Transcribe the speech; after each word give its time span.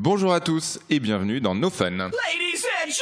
Bonjour 0.00 0.32
à 0.32 0.38
tous 0.38 0.78
et 0.90 1.00
bienvenue 1.00 1.40
dans 1.40 1.56
No 1.56 1.70
Fun. 1.70 1.90
Ladies 1.90 2.12
and 2.84 2.92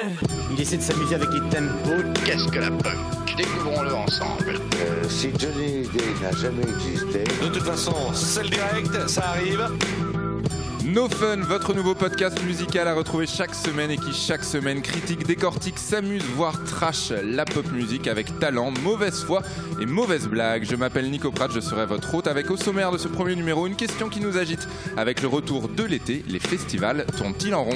gentlemen, 0.00 0.16
Il 0.50 0.58
essaie 0.58 0.78
de 0.78 0.82
s'amuser 0.82 1.14
avec 1.14 1.28
les 1.30 1.40
tempos. 1.50 2.10
Qu'est-ce 2.24 2.48
que 2.48 2.58
la 2.58 2.70
punk? 2.70 3.36
Découvrons-le 3.36 3.92
ensemble. 3.94 4.54
Euh, 4.76 5.04
si 5.10 5.28
Johnny 5.38 5.66
Hallyday 5.66 6.22
n'a 6.22 6.32
jamais 6.32 6.62
existé, 6.62 7.24
De 7.42 7.48
toute 7.48 7.62
façon, 7.62 8.14
c'est 8.14 8.44
le 8.44 8.48
direct, 8.48 9.08
ça 9.10 9.28
arrive. 9.28 9.68
No 10.86 11.08
Fun, 11.08 11.38
votre 11.38 11.74
nouveau 11.74 11.96
podcast 11.96 12.40
musical 12.44 12.86
à 12.86 12.94
retrouver 12.94 13.26
chaque 13.26 13.56
semaine 13.56 13.90
et 13.90 13.96
qui 13.96 14.12
chaque 14.12 14.44
semaine 14.44 14.82
critique, 14.82 15.26
décortique, 15.26 15.80
s'amuse, 15.80 16.22
voire 16.36 16.62
trash 16.62 17.10
la 17.10 17.44
pop 17.44 17.66
musique 17.72 18.06
avec 18.06 18.38
talent, 18.38 18.70
mauvaise 18.84 19.24
foi 19.24 19.42
et 19.80 19.86
mauvaise 19.86 20.28
blague. 20.28 20.64
Je 20.64 20.76
m'appelle 20.76 21.10
Nico 21.10 21.32
Pratt, 21.32 21.50
je 21.52 21.58
serai 21.58 21.86
votre 21.86 22.14
hôte 22.14 22.28
avec 22.28 22.52
au 22.52 22.56
sommaire 22.56 22.92
de 22.92 22.98
ce 22.98 23.08
premier 23.08 23.34
numéro 23.34 23.66
une 23.66 23.74
question 23.74 24.08
qui 24.08 24.20
nous 24.20 24.38
agite. 24.38 24.68
Avec 24.96 25.22
le 25.22 25.28
retour 25.28 25.68
de 25.68 25.82
l'été, 25.82 26.24
les 26.28 26.38
festivals 26.38 27.04
tournent-ils 27.18 27.54
en 27.54 27.64
rond? 27.64 27.74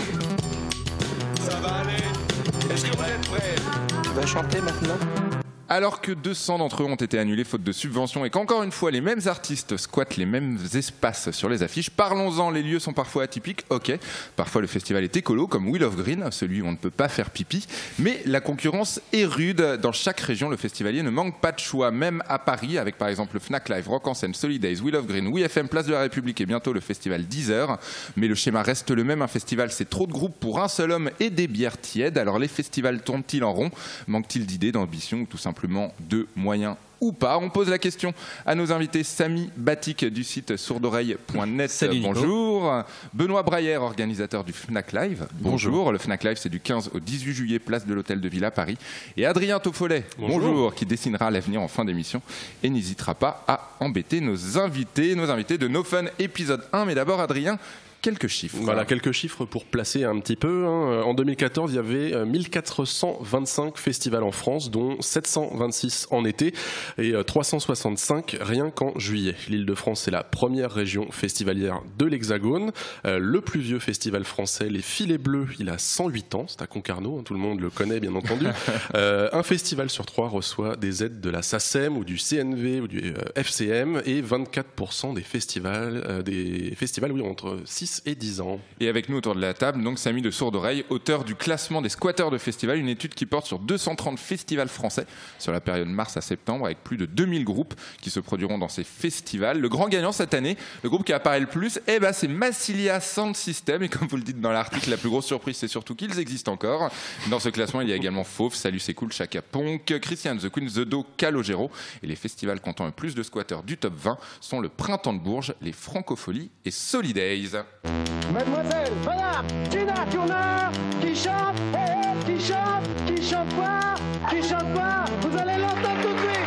Ça 1.40 1.56
va 1.56 1.78
aller. 1.78 2.72
Est-ce 2.72 2.84
que 2.84 2.96
vous 2.96 3.02
êtes 3.02 3.28
prêts? 3.28 3.56
Tu 4.04 4.10
vas 4.10 4.26
chanter 4.26 4.60
maintenant? 4.60 5.39
Alors 5.72 6.00
que 6.00 6.10
200 6.10 6.58
d'entre 6.58 6.82
eux 6.82 6.86
ont 6.86 6.96
été 6.96 7.16
annulés 7.16 7.44
faute 7.44 7.62
de 7.62 7.70
subventions 7.70 8.24
et 8.24 8.30
qu'encore 8.30 8.64
une 8.64 8.72
fois 8.72 8.90
les 8.90 9.00
mêmes 9.00 9.20
artistes 9.26 9.76
squattent 9.76 10.16
les 10.16 10.26
mêmes 10.26 10.58
espaces 10.74 11.30
sur 11.30 11.48
les 11.48 11.62
affiches, 11.62 11.90
parlons-en, 11.90 12.50
les 12.50 12.64
lieux 12.64 12.80
sont 12.80 12.92
parfois 12.92 13.22
atypiques, 13.22 13.64
ok. 13.70 13.96
Parfois 14.34 14.62
le 14.62 14.66
festival 14.66 15.04
est 15.04 15.16
écolo 15.16 15.46
comme 15.46 15.68
Wheel 15.68 15.84
of 15.84 15.94
Green, 15.94 16.26
celui 16.32 16.60
où 16.60 16.66
on 16.66 16.72
ne 16.72 16.76
peut 16.76 16.90
pas 16.90 17.06
faire 17.08 17.30
pipi, 17.30 17.68
mais 18.00 18.20
la 18.26 18.40
concurrence 18.40 19.00
est 19.12 19.24
rude. 19.24 19.78
Dans 19.80 19.92
chaque 19.92 20.18
région, 20.18 20.48
le 20.48 20.56
festivalier 20.56 21.04
ne 21.04 21.10
manque 21.10 21.40
pas 21.40 21.52
de 21.52 21.60
choix, 21.60 21.92
même 21.92 22.20
à 22.26 22.40
Paris, 22.40 22.76
avec 22.76 22.98
par 22.98 23.06
exemple 23.06 23.34
le 23.34 23.40
Fnac 23.40 23.68
Live, 23.68 23.88
Rock 23.88 24.08
en 24.08 24.14
scène, 24.14 24.34
Solidays, 24.34 24.80
Wheel 24.80 24.96
of 24.96 25.06
Green, 25.06 25.32
WeFM, 25.32 25.68
Place 25.68 25.86
de 25.86 25.92
la 25.92 26.00
République 26.00 26.40
et 26.40 26.46
bientôt 26.46 26.72
le 26.72 26.80
festival 26.80 27.26
10 27.26 27.52
heures. 27.52 27.78
Mais 28.16 28.26
le 28.26 28.34
schéma 28.34 28.64
reste 28.64 28.90
le 28.90 29.04
même, 29.04 29.22
un 29.22 29.28
festival 29.28 29.70
c'est 29.70 29.88
trop 29.88 30.08
de 30.08 30.12
groupes 30.12 30.40
pour 30.40 30.60
un 30.60 30.66
seul 30.66 30.90
homme 30.90 31.12
et 31.20 31.30
des 31.30 31.46
bières 31.46 31.80
tièdes. 31.80 32.18
Alors 32.18 32.40
les 32.40 32.48
festivals 32.48 33.02
tournent-ils 33.02 33.44
en 33.44 33.52
rond? 33.52 33.70
Manque-t-il 34.08 34.46
d'idées, 34.46 34.72
d'ambition 34.72 35.18
ou 35.18 35.26
tout 35.26 35.38
simplement 35.38 35.59
de 35.66 36.26
moyens 36.36 36.76
ou 37.00 37.12
pas 37.12 37.38
On 37.38 37.48
pose 37.48 37.68
la 37.68 37.78
question 37.78 38.12
à 38.44 38.54
nos 38.54 38.72
invités 38.72 39.02
Samy 39.02 39.50
Batik 39.56 40.04
du 40.04 40.22
site 40.22 40.56
sourdoreille.net. 40.56 41.84
Bonjour. 42.02 42.72
Benoît 43.14 43.42
Brayer, 43.42 43.76
organisateur 43.78 44.44
du 44.44 44.52
Fnac 44.52 44.92
Live. 44.92 45.26
Bonjour. 45.40 45.92
Le 45.92 45.98
Fnac 45.98 46.24
Live, 46.24 46.36
c'est 46.36 46.48
du 46.48 46.60
15 46.60 46.90
au 46.94 47.00
18 47.00 47.32
juillet, 47.32 47.58
place 47.58 47.86
de 47.86 47.94
l'Hôtel 47.94 48.20
de 48.20 48.28
Ville 48.28 48.44
à 48.44 48.50
Paris. 48.50 48.76
Et 49.16 49.24
Adrien 49.24 49.58
Toffolet, 49.58 50.04
bonjour. 50.18 50.74
qui 50.74 50.84
dessinera 50.86 51.30
l'avenir 51.30 51.62
en 51.62 51.68
fin 51.68 51.84
d'émission 51.84 52.20
et 52.62 52.68
n'hésitera 52.68 53.14
pas 53.14 53.44
à 53.48 53.70
embêter 53.80 54.20
nos 54.20 54.58
invités, 54.58 55.14
nos 55.14 55.30
invités 55.30 55.58
de 55.58 55.68
No 55.68 55.82
Fun 55.84 56.04
épisode 56.18 56.64
1. 56.72 56.84
Mais 56.84 56.94
d'abord, 56.94 57.20
Adrien, 57.20 57.58
quelques 58.02 58.28
chiffres. 58.28 58.56
Voilà, 58.60 58.84
quelques 58.84 59.12
chiffres 59.12 59.44
pour 59.44 59.64
placer 59.64 60.04
un 60.04 60.18
petit 60.20 60.36
peu. 60.36 60.66
hein. 60.66 61.02
En 61.02 61.14
2014, 61.14 61.72
il 61.72 61.76
y 61.76 61.78
avait 61.78 62.14
euh, 62.14 62.24
1425 62.24 63.76
festivals 63.78 64.22
en 64.22 64.32
France, 64.32 64.70
dont 64.70 65.00
726 65.00 66.08
en 66.10 66.24
été 66.24 66.52
et 66.98 67.12
euh, 67.12 67.22
365 67.22 68.36
rien 68.40 68.70
qu'en 68.70 68.98
juillet. 68.98 69.34
L'Île-de-France 69.48 70.08
est 70.08 70.10
la 70.10 70.22
première 70.22 70.70
région 70.72 71.10
festivalière 71.10 71.80
de 71.98 72.06
l'Hexagone. 72.06 72.72
Euh, 73.06 73.18
le 73.18 73.40
plus 73.40 73.60
vieux 73.60 73.78
festival 73.78 74.24
français, 74.24 74.68
les 74.68 74.82
Filets 74.82 75.18
Bleus, 75.18 75.48
il 75.58 75.68
a 75.70 75.78
108 75.78 76.34
ans, 76.34 76.46
c'est 76.48 76.62
à 76.62 76.66
Concarneau, 76.66 77.18
hein, 77.18 77.22
tout 77.24 77.34
le 77.34 77.40
monde 77.40 77.60
le 77.60 77.70
connaît 77.70 78.00
bien 78.00 78.14
entendu. 78.14 78.46
Euh, 78.94 79.28
un 79.32 79.42
festival 79.42 79.88
sur 79.88 80.04
trois 80.04 80.28
reçoit 80.28 80.74
des 80.76 81.04
aides 81.04 81.20
de 81.20 81.30
la 81.30 81.42
SACEM 81.42 81.96
ou 81.96 82.04
du 82.04 82.16
CNV 82.16 82.80
ou 82.80 82.88
du 82.88 83.14
euh, 83.14 83.14
FCM 83.36 84.02
et 84.04 84.20
24% 84.20 85.14
des 85.14 85.20
festivals, 85.22 86.02
euh, 86.06 86.22
des 86.22 86.74
festivals 86.76 87.12
oui, 87.12 87.22
entre 87.22 87.58
6 87.64 87.89
et 88.06 88.14
10 88.14 88.40
ans. 88.40 88.60
Et 88.80 88.88
avec 88.88 89.08
nous 89.08 89.16
autour 89.16 89.34
de 89.34 89.40
la 89.40 89.54
table, 89.54 89.82
donc 89.82 89.98
Samy 89.98 90.22
de 90.22 90.30
Sourdoreille, 90.30 90.84
auteur 90.90 91.24
du 91.24 91.34
classement 91.34 91.82
des 91.82 91.88
squatteurs 91.88 92.30
de 92.30 92.38
festival, 92.38 92.78
une 92.78 92.88
étude 92.88 93.14
qui 93.14 93.26
porte 93.26 93.46
sur 93.46 93.58
230 93.58 94.18
festivals 94.18 94.68
français 94.68 95.06
sur 95.38 95.52
la 95.52 95.60
période 95.60 95.88
mars 95.88 96.16
à 96.16 96.20
septembre, 96.20 96.66
avec 96.66 96.82
plus 96.82 96.96
de 96.96 97.06
2000 97.06 97.44
groupes 97.44 97.74
qui 98.00 98.10
se 98.10 98.20
produiront 98.20 98.58
dans 98.58 98.68
ces 98.68 98.84
festivals. 98.84 99.58
Le 99.58 99.68
grand 99.68 99.88
gagnant 99.88 100.12
cette 100.12 100.34
année, 100.34 100.56
le 100.82 100.88
groupe 100.90 101.04
qui 101.04 101.12
apparaît 101.12 101.40
le 101.40 101.46
plus, 101.46 101.80
eh 101.86 101.98
ben, 101.98 102.12
c'est 102.12 102.28
Massilia 102.28 103.00
Sound 103.00 103.36
System. 103.36 103.82
Et 103.82 103.88
comme 103.88 104.08
vous 104.08 104.16
le 104.16 104.22
dites 104.22 104.40
dans 104.40 104.52
l'article, 104.52 104.90
la 104.90 104.96
plus 104.96 105.08
grosse 105.08 105.26
surprise, 105.26 105.56
c'est 105.56 105.68
surtout 105.68 105.94
qu'ils 105.94 106.18
existent 106.18 106.52
encore. 106.52 106.90
Dans 107.28 107.40
ce 107.40 107.48
classement, 107.48 107.80
il 107.80 107.88
y 107.88 107.92
a 107.92 107.96
également 107.96 108.24
Fauve, 108.24 108.54
Salut 108.54 108.78
c'est 108.78 108.94
cool, 108.94 109.12
Chaka 109.12 109.42
Ponk, 109.42 109.98
Christian 110.00 110.36
The 110.36 110.48
Queen, 110.48 110.68
The 110.68 110.80
Do, 110.80 111.06
Calogero. 111.16 111.70
Et 112.02 112.06
les 112.06 112.16
festivals 112.16 112.60
comptant 112.60 112.86
le 112.86 112.92
plus 112.92 113.14
de 113.14 113.22
squatteurs 113.22 113.62
du 113.62 113.76
top 113.76 113.94
20 113.96 114.18
sont 114.40 114.60
le 114.60 114.68
Printemps 114.68 115.12
de 115.12 115.18
Bourges, 115.18 115.54
les 115.60 115.72
Francopholies 115.72 116.50
et 116.64 116.70
Solidays. 116.70 117.50
Mademoiselle, 117.84 118.92
madame, 119.04 119.46
Tina 119.70 120.06
Turner, 120.10 120.68
qui 121.00 121.16
chante, 121.16 121.56
eh, 121.74 121.78
eh, 121.78 122.24
qui 122.26 122.38
chante, 122.44 122.84
qui 123.06 123.22
chante 123.22 123.54
quoi, 123.54 123.94
qui 124.28 124.42
chante 124.42 124.72
quoi, 124.74 125.04
vous 125.20 125.38
allez 125.38 125.60
l'entendre 125.60 126.02
tout 126.02 126.12
de 126.12 126.18
suite. 126.18 126.38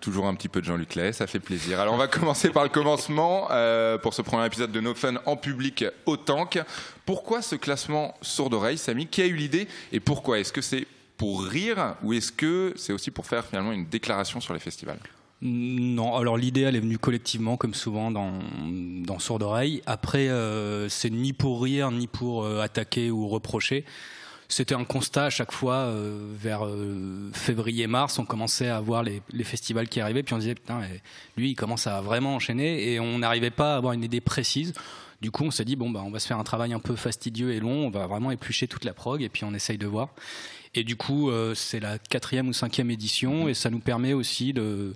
Toujours 0.00 0.26
un 0.26 0.34
petit 0.34 0.48
peu 0.48 0.60
de 0.60 0.66
Jean-Luc 0.66 0.94
Lahaye, 0.94 1.12
ça 1.14 1.26
fait 1.26 1.40
plaisir. 1.40 1.78
Alors 1.78 1.94
on 1.94 1.98
va 1.98 2.08
commencer 2.08 2.50
par 2.50 2.64
le 2.64 2.70
commencement 2.70 3.48
euh, 3.50 3.98
pour 3.98 4.14
ce 4.14 4.22
premier 4.22 4.46
épisode 4.46 4.72
de 4.72 4.80
No 4.80 4.94
Fun 4.94 5.14
en 5.26 5.36
public 5.36 5.84
au 6.06 6.16
tank. 6.16 6.60
Pourquoi 7.06 7.42
ce 7.42 7.54
classement 7.54 8.14
sourd 8.22 8.50
d'oreille, 8.50 8.78
Samy? 8.78 9.06
Qui 9.06 9.22
a 9.22 9.26
eu 9.26 9.34
l'idée 9.34 9.68
et 9.92 10.00
pourquoi? 10.00 10.40
Est-ce 10.40 10.52
que 10.52 10.62
c'est 10.62 10.86
pour 11.16 11.44
rire 11.44 11.96
ou 12.02 12.14
est-ce 12.14 12.32
que 12.32 12.72
c'est 12.76 12.92
aussi 12.92 13.10
pour 13.12 13.26
faire 13.26 13.44
finalement 13.44 13.72
une 13.72 13.86
déclaration 13.86 14.40
sur 14.40 14.54
les 14.54 14.60
festivals? 14.60 14.98
Non, 15.44 16.14
alors 16.14 16.36
l'idée 16.36 16.60
elle 16.60 16.76
est 16.76 16.80
venue 16.80 16.98
collectivement 16.98 17.56
comme 17.56 17.74
souvent 17.74 18.12
dans, 18.12 18.38
dans 19.04 19.18
Sourd 19.18 19.42
Oreille. 19.42 19.82
Après, 19.86 20.28
euh, 20.28 20.88
c'est 20.88 21.10
ni 21.10 21.32
pour 21.32 21.64
rire 21.64 21.90
ni 21.90 22.06
pour 22.06 22.44
euh, 22.44 22.60
attaquer 22.60 23.10
ou 23.10 23.26
reprocher. 23.26 23.84
C'était 24.48 24.76
un 24.76 24.84
constat 24.84 25.24
à 25.24 25.30
chaque 25.30 25.50
fois 25.50 25.74
euh, 25.74 26.32
vers 26.36 26.64
euh, 26.64 27.30
février-mars, 27.32 28.20
on 28.20 28.24
commençait 28.24 28.68
à 28.68 28.80
voir 28.80 29.02
les, 29.02 29.20
les 29.32 29.44
festivals 29.44 29.88
qui 29.88 30.00
arrivaient, 30.00 30.22
puis 30.22 30.34
on 30.34 30.38
disait 30.38 30.54
putain, 30.54 30.82
lui 31.36 31.50
il 31.50 31.54
commence 31.56 31.88
à 31.88 32.00
vraiment 32.02 32.36
enchaîner 32.36 32.92
et 32.92 33.00
on 33.00 33.18
n'arrivait 33.18 33.50
pas 33.50 33.74
à 33.74 33.76
avoir 33.78 33.94
une 33.94 34.04
idée 34.04 34.20
précise. 34.20 34.74
Du 35.22 35.32
coup, 35.32 35.44
on 35.44 35.50
s'est 35.50 35.64
dit 35.64 35.74
bon 35.74 35.90
bah 35.90 36.02
on 36.04 36.10
va 36.10 36.20
se 36.20 36.26
faire 36.28 36.38
un 36.38 36.44
travail 36.44 36.72
un 36.72 36.78
peu 36.78 36.94
fastidieux 36.94 37.52
et 37.52 37.58
long, 37.58 37.86
on 37.86 37.90
va 37.90 38.06
vraiment 38.06 38.30
éplucher 38.30 38.68
toute 38.68 38.84
la 38.84 38.92
prog 38.92 39.22
et 39.22 39.28
puis 39.28 39.42
on 39.44 39.54
essaye 39.54 39.78
de 39.78 39.86
voir. 39.88 40.10
Et 40.74 40.84
du 40.84 40.96
coup, 40.96 41.30
euh, 41.30 41.54
c'est 41.54 41.80
la 41.80 41.98
quatrième 41.98 42.48
ou 42.48 42.52
cinquième 42.52 42.90
édition 42.90 43.48
et 43.48 43.54
ça 43.54 43.70
nous 43.70 43.80
permet 43.80 44.12
aussi 44.12 44.52
de 44.52 44.94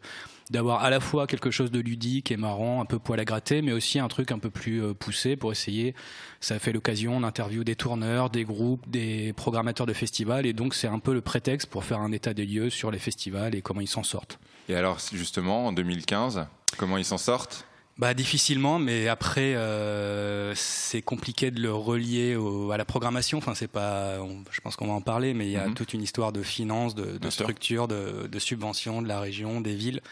d'avoir 0.50 0.84
à 0.84 0.90
la 0.90 1.00
fois 1.00 1.26
quelque 1.26 1.50
chose 1.50 1.70
de 1.70 1.80
ludique 1.80 2.30
et 2.30 2.36
marrant, 2.36 2.80
un 2.80 2.84
peu 2.84 2.98
poil 2.98 3.18
à 3.20 3.24
gratter, 3.24 3.62
mais 3.62 3.72
aussi 3.72 3.98
un 3.98 4.08
truc 4.08 4.32
un 4.32 4.38
peu 4.38 4.50
plus 4.50 4.82
euh, 4.82 4.94
poussé 4.94 5.36
pour 5.36 5.52
essayer. 5.52 5.94
Ça 6.40 6.58
fait 6.58 6.72
l'occasion 6.72 7.20
d'interview 7.20 7.64
des 7.64 7.76
tourneurs, 7.76 8.30
des 8.30 8.44
groupes, 8.44 8.88
des 8.88 9.32
programmateurs 9.32 9.86
de 9.86 9.92
festivals, 9.92 10.46
et 10.46 10.52
donc 10.52 10.74
c'est 10.74 10.88
un 10.88 10.98
peu 10.98 11.12
le 11.12 11.20
prétexte 11.20 11.68
pour 11.68 11.84
faire 11.84 12.00
un 12.00 12.12
état 12.12 12.34
des 12.34 12.46
lieux 12.46 12.70
sur 12.70 12.90
les 12.90 12.98
festivals 12.98 13.54
et 13.54 13.62
comment 13.62 13.80
ils 13.80 13.88
s'en 13.88 14.02
sortent. 14.02 14.38
Et 14.68 14.74
alors 14.74 14.98
justement, 15.12 15.66
en 15.66 15.72
2015, 15.72 16.46
comment 16.76 16.98
ils 16.98 17.04
s'en 17.04 17.18
sortent? 17.18 17.66
Bah 17.98 18.12
difficilement, 18.12 18.78
mais 18.78 19.08
après 19.08 19.54
euh, 19.54 20.52
c'est 20.54 21.00
compliqué 21.00 21.50
de 21.50 21.60
le 21.62 21.72
relier 21.72 22.36
au- 22.36 22.70
à 22.70 22.76
la 22.76 22.84
programmation. 22.84 23.38
Enfin 23.38 23.54
c'est 23.54 23.68
pas, 23.70 24.18
on- 24.20 24.44
je 24.50 24.60
pense 24.60 24.76
qu'on 24.76 24.88
va 24.88 24.92
en 24.92 25.00
parler, 25.00 25.32
mais 25.32 25.46
il 25.46 25.52
y 25.52 25.56
a 25.56 25.68
Mhm. 25.68 25.74
toute 25.74 25.94
une 25.94 26.02
histoire 26.02 26.30
de 26.30 26.42
finances, 26.42 26.94
de, 26.94 27.16
de 27.16 27.30
structure, 27.30 27.88
de, 27.88 28.26
de 28.30 28.38
subventions 28.38 29.00
de 29.00 29.08
la 29.08 29.18
région, 29.20 29.62
des 29.62 29.74
villes. 29.74 30.02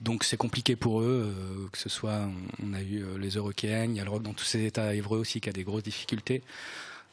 Donc 0.00 0.24
c'est 0.24 0.38
compliqué 0.38 0.76
pour 0.76 1.02
eux, 1.02 1.30
euh, 1.36 1.68
que 1.70 1.76
ce 1.76 1.90
soit, 1.90 2.20
on, 2.62 2.70
on 2.70 2.72
a 2.72 2.80
eu 2.80 3.02
euh, 3.04 3.18
les 3.18 3.30
Eurokéennes, 3.36 3.90
il 3.94 3.98
y 3.98 4.00
a 4.00 4.04
le 4.04 4.10
rock 4.10 4.22
dans 4.22 4.32
tous 4.32 4.46
ces 4.46 4.64
états 4.64 4.94
évreux 4.94 5.18
aussi 5.18 5.42
qui 5.42 5.50
a 5.50 5.52
des 5.52 5.62
grosses 5.64 5.82
difficultés. 5.82 6.42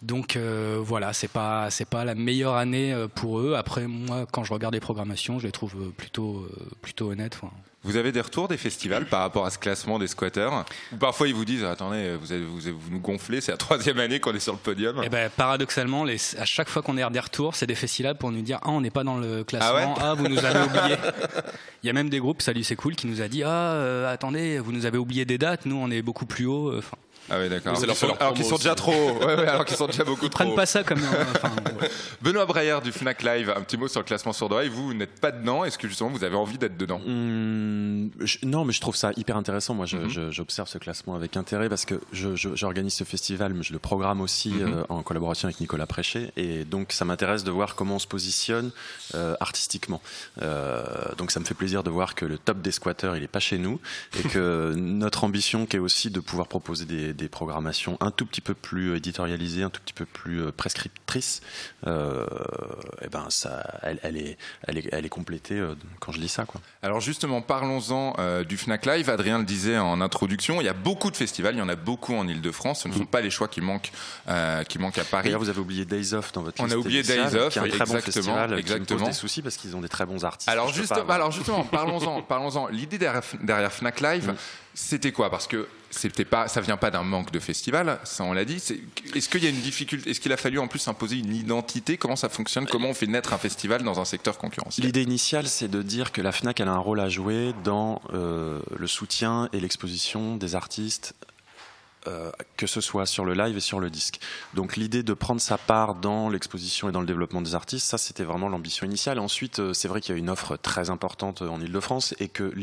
Donc 0.04 0.36
euh, 0.36 0.78
voilà, 0.80 1.12
c'est 1.12 1.28
pas 1.28 1.70
c'est 1.72 1.86
pas 1.90 2.06
la 2.06 2.14
meilleure 2.14 2.56
année 2.56 2.94
euh, 2.94 3.08
pour 3.08 3.40
eux. 3.40 3.56
Après 3.56 3.88
moi, 3.88 4.28
quand 4.32 4.44
je 4.44 4.54
regarde 4.54 4.76
les 4.76 4.80
programmations, 4.80 5.40
je 5.40 5.46
les 5.48 5.52
trouve 5.52 5.74
euh, 5.80 5.90
plutôt 5.96 6.48
plutôt 6.84 7.10
honnêtes. 7.12 7.40
Enfin, 7.42 7.52
Vous 7.84 7.98
avez 7.98 8.12
des 8.12 8.22
retours 8.22 8.48
des 8.48 8.58
festivals 8.58 9.08
par 9.08 9.22
rapport 9.22 9.48
à 9.48 9.50
ce 9.50 9.58
classement 9.58 9.98
des 9.98 10.06
squatteurs 10.06 10.66
Ou 10.94 10.98
parfois 10.98 11.28
ils 11.28 11.34
vous 11.34 11.46
disent 11.46 11.64
attendez, 11.64 12.16
vous, 12.22 12.32
avez- 12.32 12.44
vous, 12.44 12.92
nous 12.92 13.00
gonflez, 13.00 13.42
c'est 13.42 13.52
la 13.52 13.58
troisième 13.58 13.98
année 14.00 14.20
qu'on 14.20 14.34
est 14.36 14.40
sur 14.40 14.54
le 14.54 14.60
podium. 14.60 15.02
Eh 15.04 15.10
ben, 15.10 15.32
paradoxalement, 15.36 16.04
les, 16.04 16.18
à 16.38 16.46
chaque 16.46 16.70
fois 16.70 16.84
qu'on 16.84 16.96
est 17.00 17.10
des 17.10 17.20
retours, 17.20 17.56
c'est 17.56 17.66
des 17.68 17.74
festivals 17.76 18.20
pour 18.20 18.32
nous 18.32 18.42
dire 18.44 18.60
ah 18.62 18.70
on 18.70 18.82
n'est 18.82 18.92
pas 18.92 19.04
dans 19.04 19.18
le 19.18 19.44
classement, 19.44 19.96
Ah 19.96 19.96
ouais? 19.96 20.02
Ah 20.10 20.14
vous 20.14 20.28
nous 20.28 20.46
avez 20.46 20.60
oublié. 20.60 20.96
Il 21.84 21.88
y 21.88 21.90
a 21.90 21.94
même 21.94 22.10
des 22.12 22.20
groupes, 22.20 22.44
salut 22.44 22.64
c'est 22.64 22.76
cool, 22.76 22.96
qui 22.96 23.08
nous 23.08 23.22
a 23.24 23.28
dit 23.28 23.42
ah 23.42 23.72
euh, 23.74 24.14
attendez 24.14 24.60
vous 24.60 24.72
nous 24.74 24.86
avez 24.86 25.00
oublié 25.00 25.26
des 25.26 25.40
dates, 25.40 25.66
nous 25.66 25.76
on 25.78 25.90
est 25.90 26.04
beaucoup 26.04 26.28
plus 26.28 26.46
haut. 26.46 26.78
Enfin, 26.78 26.98
Ah 27.30 27.38
oui, 27.40 27.50
d'accord. 27.50 27.78
Alors 27.82 27.96
sont, 27.96 28.14
alors 28.20 28.34
qu'ils 28.34 28.46
sont 28.46 28.56
déjà 28.58 28.76
trop. 28.76 28.92
Ouais, 29.20 29.26
ouais, 29.36 29.48
alors 29.48 29.66
qu'ils 29.66 29.78
sont 29.78 29.88
déjà 29.88 30.04
beaucoup 30.04 30.26
Ils 30.26 30.30
trop. 30.30 30.44
prennent 30.44 30.56
pas 30.56 30.66
ça 30.66 30.84
comme. 30.84 31.00
enfin, 31.36 31.52
ouais. 31.82 31.90
Benoît 32.22 32.46
Breyer 32.46 32.78
du 32.84 32.92
Fnac 32.92 33.22
Live, 33.24 33.54
un 33.56 33.62
petit 33.62 33.78
mot 33.78 33.88
sur 33.88 34.00
le 34.00 34.06
classement 34.06 34.34
sur 34.34 34.50
d'oreille. 34.50 34.70
Vous, 34.70 34.88
vous 34.88 34.94
n'êtes 34.94 35.20
pas 35.20 35.32
dedans. 35.32 35.66
Est-ce 35.66 35.78
que 35.78 35.88
justement 35.88 36.10
vous 36.10 36.24
avez 36.24 36.36
envie 36.36 36.58
d'être 36.58 36.78
dedans? 36.78 37.00
Je- 37.06 38.38
non, 38.44 38.66
mais 38.66 38.74
je 38.74 38.82
trouve 38.82 38.96
ça 38.96 39.12
hyper 39.18 39.38
intéressant. 39.38 39.74
Moi, 39.74 39.86
Mhm. 39.92 40.32
j'observe 40.32 40.68
ce 40.70 40.78
classement 40.78 41.16
avec 41.16 41.38
intérêt 41.38 41.70
parce 41.70 41.86
que 41.86 42.00
j'organise 42.14 42.94
ce 42.94 43.04
festival, 43.04 43.54
mais 43.54 43.64
je 43.64 43.74
le 43.74 43.80
programme 43.80 44.22
aussi 44.22 44.50
Mhm. 44.50 44.74
euh, 44.74 44.84
en 44.90 45.02
collaboration 45.04 45.48
avec 45.48 45.60
Nicolas 45.60 45.86
Préchet. 45.86 46.32
Et 46.38 46.64
donc, 46.66 46.92
ça 46.92 47.06
m'intéresse 47.06 47.44
de 47.44 47.52
voir 47.52 47.76
comment 47.76 47.96
on 47.96 48.00
se 48.00 48.08
positionne 48.08 48.72
euh, 49.16 49.36
artistiquement. 49.40 50.02
Euh, 50.42 50.84
donc, 51.18 51.32
ça 51.32 51.40
me 51.40 51.46
fait 51.46 51.54
plaisir 51.54 51.84
de 51.84 51.90
voir 51.90 52.16
que 52.16 52.26
le 52.26 52.38
top 52.38 52.62
des 52.62 52.72
squatteurs, 52.72 53.16
il 53.16 53.24
est 53.24 53.28
pas 53.28 53.40
chez 53.40 53.58
nous 53.58 53.80
et 54.18 54.28
que 54.28 54.74
notre 54.76 55.24
ambition, 55.24 55.66
qui 55.66 55.76
est 55.78 55.80
aussi 55.80 56.10
de 56.10 56.20
pouvoir 56.20 56.48
proposer 56.48 56.86
des, 56.86 57.14
des 57.18 57.28
programmations 57.28 57.98
un 58.00 58.12
tout 58.12 58.26
petit 58.26 58.42
peu 58.42 58.54
plus 58.54 58.96
éditorialisées, 58.96 59.64
un 59.64 59.70
tout 59.70 59.82
petit 59.82 59.94
peu 59.94 60.06
plus 60.06 60.42
euh, 60.42 60.52
prescriptrices, 60.52 61.42
euh, 61.86 62.26
eh 63.02 63.10
ben, 63.10 63.26
ça, 63.30 63.80
elle, 63.82 64.00
elle 64.04 64.18
est, 64.18 64.38
elle 64.68 64.78
est, 64.78 64.90
elle 64.92 65.06
est 65.06 65.10
complétée 65.10 65.56
euh, 65.60 65.76
quand 66.00 66.12
je 66.12 66.20
lis 66.20 66.30
ça, 66.30 66.46
quoi. 66.46 66.62
Alors 66.82 67.02
justement, 67.02 67.42
parlons-en 67.42 68.14
euh, 68.20 68.44
du 68.44 68.58
Fnac 68.58 68.86
Live. 68.86 69.10
Adrien 69.10 69.40
le 69.40 69.46
disait 69.46 69.78
en 69.78 70.00
introduction, 70.00 70.62
il 70.62 70.66
y 70.66 70.70
a 70.70 70.74
beaucoup 70.74 71.12
de 71.12 71.18
festivals, 71.18 71.56
il 71.56 71.60
y 71.60 71.62
en 71.62 71.70
a 71.70 71.76
beaucoup 71.76 72.16
en 72.16 72.28
Ile-de-France. 72.28 72.84
Ce 72.84 72.88
ne 72.88 72.94
sont 72.94 73.06
pas 73.06 73.22
les 73.22 73.32
choix 73.32 73.48
qui 73.48 73.62
manquent, 73.62 73.92
euh, 74.30 74.64
qui 74.64 74.80
manquent 74.80 75.00
à 75.00 75.04
Paris. 75.04 75.26
D'ailleurs, 75.26 75.40
vous 75.40 75.50
avez 75.50 75.60
oublié 75.60 75.86
Days 75.86 76.14
Off 76.14 76.32
dans 76.32 76.44
votre 76.44 76.62
On 76.62 76.66
a 76.66 76.68
liste 76.68 76.78
oublié 76.78 77.04
Days 77.04 77.36
Off, 77.36 77.54
qui 77.54 77.60
est 77.60 77.62
un 77.64 77.68
très 77.68 77.86
bon 77.86 77.96
exactement, 77.96 78.02
festival, 78.02 78.48
qui 78.50 78.54
me 78.54 78.60
exactement. 78.60 79.00
pose 79.00 79.08
des 79.08 79.14
soucis 79.14 79.42
parce 79.42 79.58
qu'ils 79.58 79.76
ont 79.76 79.82
des 79.82 79.90
très 79.90 80.06
bons 80.06 80.24
artistes. 80.24 80.50
Alors, 80.50 80.72
juste, 80.72 80.92
alors 80.92 81.32
justement, 81.32 81.64
parlons-en, 81.64 82.22
parlons-en. 82.22 82.68
L'idée 82.68 82.98
derrière, 82.98 83.24
derrière 83.42 83.74
Fnac 83.74 84.00
Live, 84.02 84.28
Mm. 84.28 84.36
C'était 84.78 85.12
quoi? 85.12 85.32
Parce 85.32 85.48
que 85.48 85.68
c'était 85.90 86.24
pas, 86.24 86.48
ça 86.48 86.62
vient 86.62 86.78
pas 86.78 86.92
d'un 86.92 87.02
manque 87.02 87.32
de 87.32 87.40
festivals, 87.40 88.00
ça 88.04 88.24
on 88.24 88.32
l'a 88.32 88.46
dit. 88.46 88.62
Est-ce 89.16 89.28
qu'il 89.28 89.44
y 89.44 89.48
a 89.48 89.50
une 89.50 89.60
difficulté 89.60 90.12
Est-ce 90.12 90.20
qu'il 90.22 90.32
a 90.32 90.38
fallu 90.38 90.60
en 90.60 90.68
plus 90.68 90.88
imposer 90.88 91.18
une 91.18 91.34
identité? 91.34 91.98
Comment 91.98 92.16
ça 92.16 92.30
fonctionne? 92.30 92.68
Comment 92.68 92.90
on 92.90 92.94
fait 92.94 93.08
naître 93.08 93.34
un 93.34 93.40
festival 93.40 93.82
dans 93.82 94.00
un 94.00 94.06
secteur 94.06 94.38
concurrentiel? 94.38 94.86
L'idée 94.86 95.02
initiale, 95.02 95.48
c'est 95.48 95.68
de 95.68 95.82
dire 95.82 96.12
que 96.12 96.22
la 96.22 96.32
FNAC 96.32 96.62
a 96.62 96.70
un 96.70 96.78
rôle 96.78 97.00
à 97.00 97.10
jouer 97.10 97.54
dans 97.64 98.04
euh, 98.14 98.60
le 98.78 98.86
soutien 98.86 99.50
et 99.52 99.60
l'exposition 99.60 100.38
des 100.38 100.54
artistes, 100.54 101.16
euh, 102.08 102.32
que 102.56 102.68
ce 102.68 102.82
soit 102.82 103.06
sur 103.06 103.26
le 103.26 103.34
live 103.34 103.58
et 103.58 103.60
sur 103.62 103.80
le 103.80 103.90
disque. 103.90 104.20
Donc 104.54 104.78
l'idée 104.78 105.04
de 105.04 105.14
prendre 105.14 105.42
sa 105.42 105.58
part 105.58 105.96
dans 105.96 106.30
l'exposition 106.30 106.90
et 106.90 106.92
dans 106.92 107.02
le 107.02 107.06
développement 107.06 107.42
des 107.42 107.56
artistes, 107.56 107.88
ça 107.88 107.98
c'était 107.98 108.24
vraiment 108.24 108.50
l'ambition 108.50 108.86
initiale. 108.86 109.20
Ensuite, 109.20 109.60
euh, 109.60 109.74
c'est 109.74 109.88
vrai 109.88 110.02
qu'il 110.02 110.16
y 110.16 110.18
a 110.18 110.20
une 110.20 110.30
offre 110.30 110.58
très 110.58 110.90
importante 110.90 111.42
en 111.42 111.60
Ile-de-France 111.62 112.16
et 112.20 112.28
que 112.28 112.54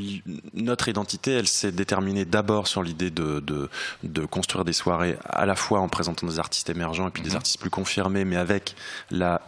notre 0.54 0.88
identité, 0.88 1.32
elle 1.32 1.48
s'est 1.48 1.72
déterminée 1.72 2.24
d'abord 2.24 2.66
sur 2.66 2.82
l'idée 2.82 3.10
de, 3.10 3.40
de, 3.40 3.68
de 4.02 4.24
construire 4.24 4.64
des 4.64 4.72
soirées 4.72 5.16
à 5.24 5.46
la 5.46 5.56
fois 5.56 5.80
en 5.80 5.88
présentant 5.88 6.26
des 6.26 6.38
artistes 6.38 6.70
émergents 6.70 7.08
et 7.08 7.10
puis 7.10 7.22
des 7.22 7.36
artistes 7.36 7.60
plus 7.60 7.70
confirmés, 7.70 8.24
mais 8.24 8.36
avec 8.36 8.74
la 9.10 9.40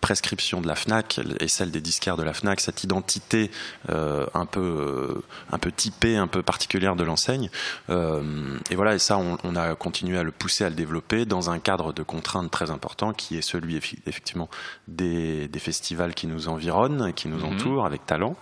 prescription 0.00 0.60
de 0.60 0.66
la 0.66 0.74
Fnac 0.74 1.20
et 1.40 1.48
celle 1.48 1.70
des 1.70 1.80
disquaires 1.80 2.16
de 2.16 2.22
la 2.22 2.32
Fnac, 2.32 2.60
cette 2.60 2.82
identité 2.84 3.50
euh, 3.90 4.26
un 4.34 4.46
peu 4.46 4.60
euh, 4.60 5.22
un 5.50 5.58
peu 5.58 5.70
typée, 5.70 6.16
un 6.16 6.26
peu 6.26 6.42
particulière 6.42 6.96
de 6.96 7.04
l'enseigne. 7.04 7.50
Euh, 7.90 8.58
et 8.70 8.76
voilà, 8.76 8.94
et 8.94 8.98
ça, 8.98 9.18
on, 9.18 9.36
on 9.44 9.56
a 9.56 9.74
continué 9.74 10.18
à 10.18 10.22
le 10.22 10.32
pousser, 10.32 10.64
à 10.64 10.70
le 10.70 10.74
développer 10.74 11.26
dans 11.26 11.50
un 11.50 11.58
cadre 11.58 11.92
de 11.92 12.02
contraintes 12.02 12.50
très 12.50 12.70
important 12.70 13.12
qui 13.12 13.36
est 13.36 13.42
celui 13.42 13.76
effectivement 13.76 14.48
des, 14.88 15.48
des 15.48 15.58
festivals 15.58 16.14
qui 16.14 16.26
nous 16.26 16.48
environnent, 16.48 17.12
qui 17.12 17.28
nous 17.28 17.42
Mhm. 17.42 17.54
entourent 17.54 17.86
avec 17.86 18.06
talent, 18.06 18.36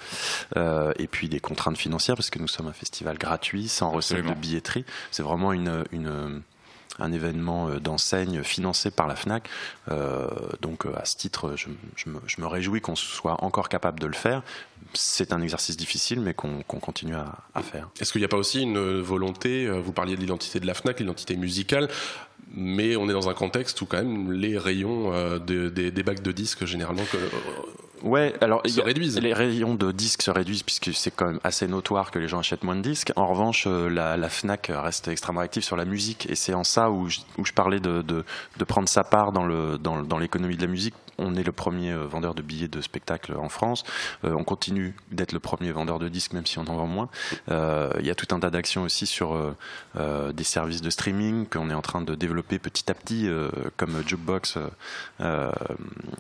euh, 0.57 0.93
et 0.99 1.07
puis 1.07 1.29
des 1.29 1.41
contraintes 1.41 1.77
financières 1.79 2.17
parce 2.17 2.31
que 2.31 2.39
nous 2.39 2.49
sommes 2.49 2.69
un 2.69 2.73
festival 2.73 3.19
gratuit, 3.19 3.69
sans 3.69 3.91
recette 3.91 4.25
de 4.27 4.35
billetterie. 4.35 4.85
C'est 5.11 5.23
vraiment 5.23 5.53
une, 5.53 5.85
une 5.93 6.43
un 7.01 7.13
événement 7.13 7.69
euh, 7.69 7.81
d'enseigne 7.81 8.43
financé 8.43 8.91
par 8.91 9.09
la 9.09 9.17
FNAC. 9.17 9.49
Euh, 9.91 10.29
donc 10.61 10.87
euh, 10.87 10.93
à 10.97 11.05
ce 11.05 11.17
titre, 11.17 11.55
je, 11.57 12.41
me 12.41 12.47
réjouis 12.47 12.81
qu'on 12.81 12.97
soit 12.97 13.43
encore 13.45 13.69
capable 13.69 14.01
de 14.01 14.07
le 14.07 14.13
faire. 14.15 14.43
C'est 14.95 15.33
un 15.33 15.41
exercice 15.41 15.77
difficile, 15.77 16.21
mais 16.21 16.35
qu'on 16.35 16.63
continue 16.63 17.15
à, 17.15 17.39
à 17.55 17.63
faire. 17.63 17.89
Est-ce 18.01 18.13
qu'il 18.13 18.21
n'y 18.21 18.25
a 18.25 18.29
pas 18.29 18.37
aussi 18.37 18.63
une 18.63 19.01
volonté, 19.01 19.67
euh, 19.67 19.81
vous 19.81 19.93
parliez 19.93 20.17
de 20.17 20.21
l'identité 20.21 20.59
de 20.61 20.67
la 20.67 20.75
FNAC, 20.75 21.01
l'identité 21.01 21.37
musicale, 21.37 21.89
mais 22.53 22.97
on 22.97 23.09
est 23.09 23.13
dans 23.13 23.29
un 23.29 23.35
contexte 23.35 23.81
où 23.83 23.87
quand 23.87 23.99
même 23.99 24.33
les 24.33 24.59
rayons 24.59 25.13
euh, 25.13 25.39
de- 25.39 25.69
des, 25.69 25.91
des 25.93 26.03
bacs 26.03 26.23
de 26.23 26.33
disques 26.33 26.65
généralement 26.65 27.05
que- 27.13 27.19
Ouais, 28.03 28.35
alors 28.41 28.63
Se 28.67 28.81
réduisent. 28.81 29.19
Les 29.21 29.35
rayons 29.35 29.75
de 29.75 29.93
disques 29.93 30.23
se 30.23 30.31
réduisent 30.31 30.63
puisque 30.63 30.91
c'est 30.95 31.11
quand 31.11 31.27
même 31.27 31.41
assez 31.45 31.69
notoire 31.69 32.11
que 32.11 32.19
les 32.19 32.29
gens 32.29 32.39
achètent 32.39 32.65
moins 32.65 32.75
de 32.77 32.81
disques. 32.81 33.13
En 33.15 33.27
revanche, 33.27 33.65
euh, 33.67 33.91
la, 33.91 34.17
la 34.17 34.29
Fnac 34.31 34.73
reste 34.75 35.09
extrêmement 35.09 35.43
active 35.43 35.63
sur 35.63 35.77
la 35.77 35.85
musique 35.85 36.27
et 36.31 36.35
c'est 36.35 36.55
en 36.55 36.65
ça 36.65 36.91
où 36.91 37.11
je, 37.11 37.19
où 37.37 37.45
je 37.45 37.53
parlais 37.53 37.79
de, 37.79 38.01
de, 38.01 38.25
de 38.57 38.65
prendre 38.65 38.89
sa 38.89 39.05
part 39.05 39.33
dans 39.33 39.45
le 39.45 39.77
dans, 39.77 40.03
dans 40.03 40.19
l'économie 40.19 40.57
de 40.57 40.63
la 40.63 40.69
musique. 40.69 40.95
On 41.21 41.37
est 41.37 41.43
le 41.43 41.53
premier 41.53 41.93
euh, 41.93 42.07
vendeur 42.07 42.35
de 42.35 42.41
billets 42.41 42.69
de 42.69 42.81
spectacle 42.81 43.35
en 43.37 43.51
France. 43.51 43.85
Euh, 44.25 44.33
on 44.33 44.43
continue 44.43 44.95
d'être 45.11 45.33
le 45.33 45.39
premier 45.39 45.71
vendeur 45.71 45.99
de 45.99 46.09
disques, 46.09 46.33
même 46.33 46.47
si 46.47 46.59
on 46.59 46.63
en 46.63 46.77
vend 46.77 46.87
moins. 46.87 47.09
Euh, 47.51 47.93
Il 48.01 48.07
y 48.07 48.11
a 48.11 48.15
tout 48.15 48.35
un 48.35 48.41
tas 48.41 48.51
d'actions 48.51 48.83
aussi 48.83 49.07
sur 49.07 49.37
des 49.95 50.45
services 50.45 50.81
de 50.81 50.91
streaming 50.91 51.47
qu'on 51.47 51.69
est 51.71 51.75
en 51.75 51.83
train 51.83 52.01
de 52.01 52.15
développer 52.15 52.59
petit 52.59 52.91
à 52.91 52.95
petit, 52.95 53.29
comme 53.77 54.03
Jukebox, 54.07 54.59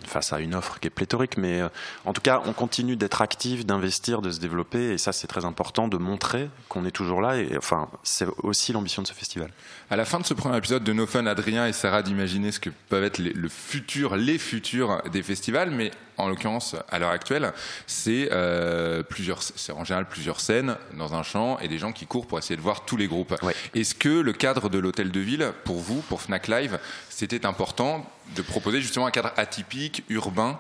face 0.07 0.33
à 0.33 0.41
une 0.41 0.55
offre 0.55 0.79
qui 0.81 0.89
est 0.89 0.91
pléthorique. 0.91 1.37
Mais 1.39 1.63
en 2.05 2.13
tout 2.13 2.21
cas, 2.21 2.43
on 2.45 2.53
continue 2.53 2.97
d'être 2.97 3.23
actif, 3.23 3.65
d'investir, 3.65 4.21
de 4.21 4.31
se 4.31 4.41
développer, 4.41 4.93
et 4.93 4.99
ça, 4.99 5.13
c'est 5.13 5.27
très 5.27 5.45
important 5.45 5.89
de 5.89 5.97
montrer 5.97 6.51
qu'on 6.69 6.85
est 6.85 6.91
toujours 6.91 7.23
là. 7.23 7.37
Et 7.37 7.57
enfin, 7.57 7.89
c'est 8.03 8.27
aussi 8.43 8.73
l'ambition 8.73 9.03
de 9.03 9.07
ce 9.07 9.15
festival. 9.15 9.51
À 9.91 9.97
la 9.97 10.05
fin 10.05 10.19
de 10.19 10.27
ce 10.27 10.35
premier 10.35 10.59
épisode 10.59 10.85
de 10.85 10.93
No 10.93 11.07
Fun, 11.07 11.27
Adrien 11.27 11.67
essaiera 11.67 12.03
d'imaginer 12.03 12.53
ce 12.53 12.61
que 12.61 12.71
peuvent 12.89 13.05
être 13.05 13.19
le 13.19 13.49
futur, 13.49 14.17
les 14.17 14.39
futurs 14.39 14.90
des 15.13 15.23
festivals, 15.23 15.71
mais 15.71 15.91
en 16.17 16.29
l'occurrence, 16.29 16.77
à 16.91 16.99
l'heure 16.99 17.11
actuelle, 17.11 17.53
c'est 17.87 18.29
euh, 18.33 19.03
plusieurs, 19.03 19.43
c'est 19.43 19.73
en 19.73 19.85
général 19.85 20.07
plusieurs 20.07 20.41
scènes 20.41 20.77
dans 20.97 21.15
un 21.15 21.23
champ 21.23 21.59
et 21.61 21.69
des 21.69 21.79
gens 21.79 21.93
qui 21.93 22.07
courent 22.07 22.27
pour 22.27 22.39
essayer 22.39 22.57
de 22.57 22.61
voir 22.61 22.85
tous 22.85 22.97
les 22.97 23.09
groupes. 23.09 23.35
Ouais. 23.43 23.55
Est-ce 23.75 23.95
que 23.95 24.09
le 24.09 24.33
cadre 24.33 24.69
de 24.69 24.79
l'hôtel 24.79 25.11
de 25.11 25.21
ville, 25.21 25.53
pour 25.65 25.79
vous, 25.79 26.01
pour 26.03 26.23
Fnac 26.23 26.49
Live, 26.49 26.79
c'était 27.09 27.47
important 27.47 28.05
de 28.37 28.43
proposer 28.43 28.81
justement 28.81 29.07
un 29.07 29.11
cadre 29.11 29.33
atypique, 29.37 30.05
urbain 30.09 30.59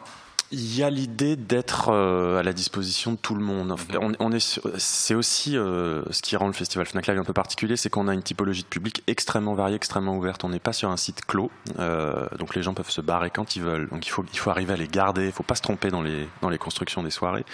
Il 0.52 0.76
y 0.76 0.82
a 0.82 0.91
l'idée 0.91 1.37
d'être 1.37 1.91
euh, 1.91 2.41
à 2.41 2.43
la 2.43 2.52
disposition 2.52 3.12
de 3.12 3.17
tout 3.17 3.37
le 3.37 3.43
monde. 3.43 3.76
On, 4.00 4.12
on 4.19 4.32
est, 4.32 4.61
c'est 4.79 5.14
aussi 5.14 5.56
euh, 5.56 6.02
ce 6.11 6.23
qui 6.23 6.35
rend 6.37 6.49
le 6.49 6.52
festival 6.52 6.87
Fnac 6.87 7.06
Live 7.06 7.19
un 7.19 7.25
peu 7.25 7.32
particulier, 7.32 7.76
c'est 7.76 7.88
qu'on 7.88 8.08
a 8.08 8.14
une 8.14 8.23
typologie 8.23 8.62
de 8.62 8.69
public 8.69 9.05
extrêmement 9.06 9.55
variée, 9.55 9.76
extrêmement 9.76 10.17
ouverte. 10.17 10.43
On 10.43 10.49
n'est 10.49 10.58
pas 10.58 10.73
sur 10.73 10.91
un 10.91 10.97
site 10.97 11.25
clos, 11.25 11.52
euh, 11.79 12.26
donc 12.38 12.56
les 12.56 12.64
gens 12.64 12.75
peuvent 12.75 12.91
se 12.91 13.00
barrer 13.00 13.31
quand 13.31 13.55
ils 13.55 13.62
veulent. 13.62 13.88
Donc 13.91 14.06
il 14.06 14.11
faut, 14.11 14.25
il 14.32 14.38
faut 14.38 14.50
arriver 14.50 14.73
à 14.73 14.76
les 14.76 14.88
garder. 14.88 15.26
Il 15.26 15.32
faut 15.32 15.44
pas 15.44 15.55
se 15.55 15.62
tromper 15.62 15.91
dans 15.91 16.02
les 16.02 16.29
dans 16.43 16.49
les 16.49 16.58
constructions 16.58 17.05
des 17.05 17.11
soirées. 17.11 17.44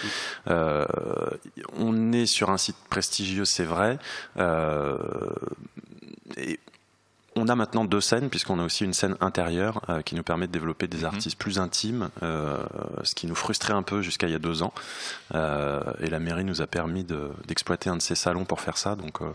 Euh, 0.49 0.87
on 1.79 2.13
est 2.13 2.27
sur 2.27 2.49
un 2.49 2.57
site 2.57 2.77
prestigieux, 2.89 3.45
c'est 3.45 3.65
vrai. 3.65 3.99
Euh, 4.39 4.97
et 6.37 6.59
on 7.37 7.49
a 7.49 7.55
maintenant 7.55 7.85
deux 7.85 8.01
scènes, 8.01 8.31
puisqu'on 8.31 8.59
a 8.59 8.65
aussi 8.65 8.85
une 8.85 8.93
scène 8.95 9.17
intérieure 9.21 9.81
euh, 9.89 10.03
qui 10.03 10.15
nous 10.15 10.23
permet 10.23 10.47
de 10.47 10.53
développer 10.53 10.87
des 10.89 11.05
artistes 11.05 11.39
plus 11.39 11.59
intimes, 11.59 12.09
euh, 12.23 12.57
ce 13.05 13.15
qui 13.15 13.27
nous 13.27 13.35
frustrait 13.35 13.75
un 13.75 13.83
peu 13.83 14.03
jusqu'à 14.03 14.27
il 14.27 14.33
y 14.33 14.35
a 14.35 14.39
deux 14.39 14.63
ans. 14.63 14.73
Euh, 15.35 15.81
et 16.01 16.09
la 16.09 16.19
mairie 16.19 16.45
nous 16.45 16.63
a 16.63 16.67
permis 16.67 17.05
de- 17.05 17.31
d'exploiter 17.47 17.91
un 17.91 17.97
de 17.97 18.03
ces 18.03 18.15
salons 18.15 18.45
pour 18.45 18.61
faire 18.61 18.79
ça. 18.79 18.95
Donc 18.97 19.21
euh, 19.23 19.27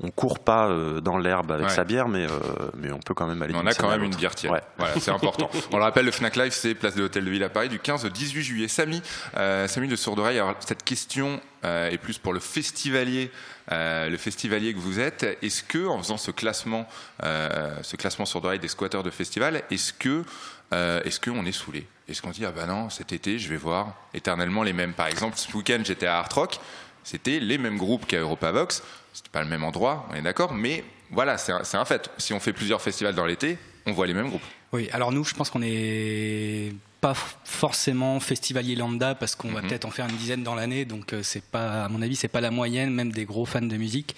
on 0.00 0.10
court 0.10 0.38
pas 0.38 0.68
euh, 0.68 1.00
dans 1.00 1.18
l'herbe 1.18 1.50
avec 1.52 1.66
Ouais. 1.66 1.72
sa 1.74 1.84
bière, 1.84 2.08
mais, 2.08 2.24
euh, 2.24 2.30
mais 2.76 2.92
on 2.92 2.98
peut 3.00 3.14
quand 3.14 3.26
même 3.26 3.42
aller 3.42 3.54
on 3.54 3.66
a 3.66 3.74
quand 3.74 3.90
même 3.90 4.04
une 4.04 4.14
bière 4.14 4.34
tiède. 4.34 4.52
Ouais. 4.52 4.62
Voilà, 4.78 4.94
c'est 4.98 5.10
important. 5.10 5.50
On 5.72 5.76
le 5.76 5.82
rappelle, 5.82 6.04
le 6.06 6.10
Fnac 6.12 6.36
Live, 6.36 6.52
c'est 6.52 6.74
place 6.74 6.94
de 6.94 7.02
l'Hôtel 7.02 7.24
de 7.24 7.30
Ville 7.30 7.44
à 7.44 7.48
Paris 7.48 7.68
du 7.68 7.78
15 7.78 8.04
au 8.04 8.08
18 8.08 8.42
juillet. 8.42 8.68
Samy, 8.68 9.02
euh, 9.36 9.66
Samy 9.68 9.88
de 9.88 9.96
Sourdoreille, 9.96 10.38
alors 10.38 10.54
cette 10.60 10.82
question 10.84 11.40
euh, 11.64 11.90
est 11.90 11.98
plus 11.98 12.18
pour 12.18 12.32
le 12.32 12.40
festivalier, 12.40 13.30
euh, 13.70 14.08
le 14.08 14.16
festivalier 14.16 14.72
que 14.72 14.78
vous 14.78 14.98
êtes. 14.98 15.38
Est-ce 15.42 15.62
que, 15.62 15.86
en 15.86 15.98
faisant 15.98 16.16
ce 16.16 16.30
classement, 16.30 16.88
euh, 17.22 17.76
ce 17.82 17.96
classement 17.96 18.24
Sourdoreille 18.24 18.58
des 18.58 18.68
squatteurs 18.68 19.02
de 19.02 19.10
festival, 19.10 19.62
est-ce 19.70 19.92
que 19.92 20.24
est-ce 20.72 21.18
qu'on 21.18 21.44
est 21.46 21.52
saoulé? 21.52 21.86
Est-ce 22.08 22.22
qu'on 22.22 22.30
dit 22.30 22.44
ah 22.44 22.52
bah 22.52 22.64
non 22.64 22.90
cet 22.90 23.12
été 23.12 23.40
je 23.40 23.48
vais 23.48 23.56
voir 23.56 23.96
éternellement 24.14 24.62
les 24.62 24.72
mêmes 24.72 24.92
Par 24.92 25.08
exemple, 25.08 25.36
ce 25.36 25.52
week-end 25.56 25.80
j'étais 25.84 26.06
à 26.06 26.18
Art 26.18 26.32
Rock, 26.32 26.60
c'était 27.02 27.40
les 27.40 27.58
mêmes 27.58 27.76
groupes 27.76 28.06
qu'à 28.06 28.20
Europavox. 28.20 28.82
C'était 29.12 29.30
pas 29.30 29.42
le 29.42 29.48
même 29.48 29.64
endroit, 29.64 30.06
on 30.10 30.14
est 30.14 30.22
d'accord, 30.22 30.54
mais 30.54 30.84
voilà, 31.10 31.36
c'est 31.38 31.76
un 31.76 31.84
fait. 31.84 32.08
Si 32.18 32.32
on 32.32 32.38
fait 32.38 32.52
plusieurs 32.52 32.80
festivals 32.80 33.16
dans 33.16 33.26
l'été, 33.26 33.58
on 33.86 33.92
voit 33.92 34.06
les 34.06 34.14
mêmes 34.14 34.28
groupes. 34.28 34.44
Oui, 34.72 34.88
alors 34.92 35.10
nous, 35.10 35.24
je 35.24 35.34
pense 35.34 35.50
qu'on 35.50 35.62
est 35.62 36.72
pas 37.00 37.14
forcément 37.14 38.20
festivalier 38.20 38.76
lambda 38.76 39.14
parce 39.14 39.34
qu'on 39.34 39.50
va 39.50 39.62
Mhm. 39.62 39.68
peut-être 39.68 39.84
en 39.86 39.90
faire 39.90 40.06
une 40.08 40.16
dizaine 40.16 40.42
dans 40.42 40.54
l'année, 40.54 40.84
donc 40.84 41.12
euh, 41.12 41.22
c'est 41.22 41.42
pas, 41.42 41.84
à 41.84 41.88
mon 41.88 42.02
avis, 42.02 42.16
c'est 42.16 42.28
pas 42.28 42.40
la 42.40 42.50
moyenne, 42.50 42.90
même 42.90 43.12
des 43.12 43.24
gros 43.24 43.46
fans 43.46 43.62
de 43.62 43.76
musique. 43.76 44.14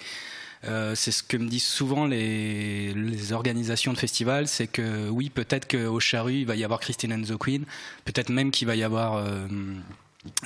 Euh, 0.65 0.95
c'est 0.95 1.11
ce 1.11 1.23
que 1.23 1.35
me 1.35 1.47
disent 1.49 1.65
souvent 1.65 2.05
les, 2.05 2.93
les 2.93 3.33
organisations 3.33 3.91
de 3.91 3.97
festivals, 3.97 4.47
c'est 4.47 4.67
que 4.67 5.09
oui, 5.09 5.29
peut-être 5.29 5.67
qu'au 5.69 5.99
Charru, 5.99 6.35
il 6.35 6.45
va 6.45 6.55
y 6.55 6.63
avoir 6.63 6.79
Christine 6.79 7.11
and 7.13 7.23
the 7.23 7.37
Queen, 7.37 7.65
peut-être 8.05 8.29
même 8.29 8.49
qu'il 8.51 8.67
va 8.67 8.75
y 8.77 8.83
avoir, 8.83 9.15
euh, 9.15 9.45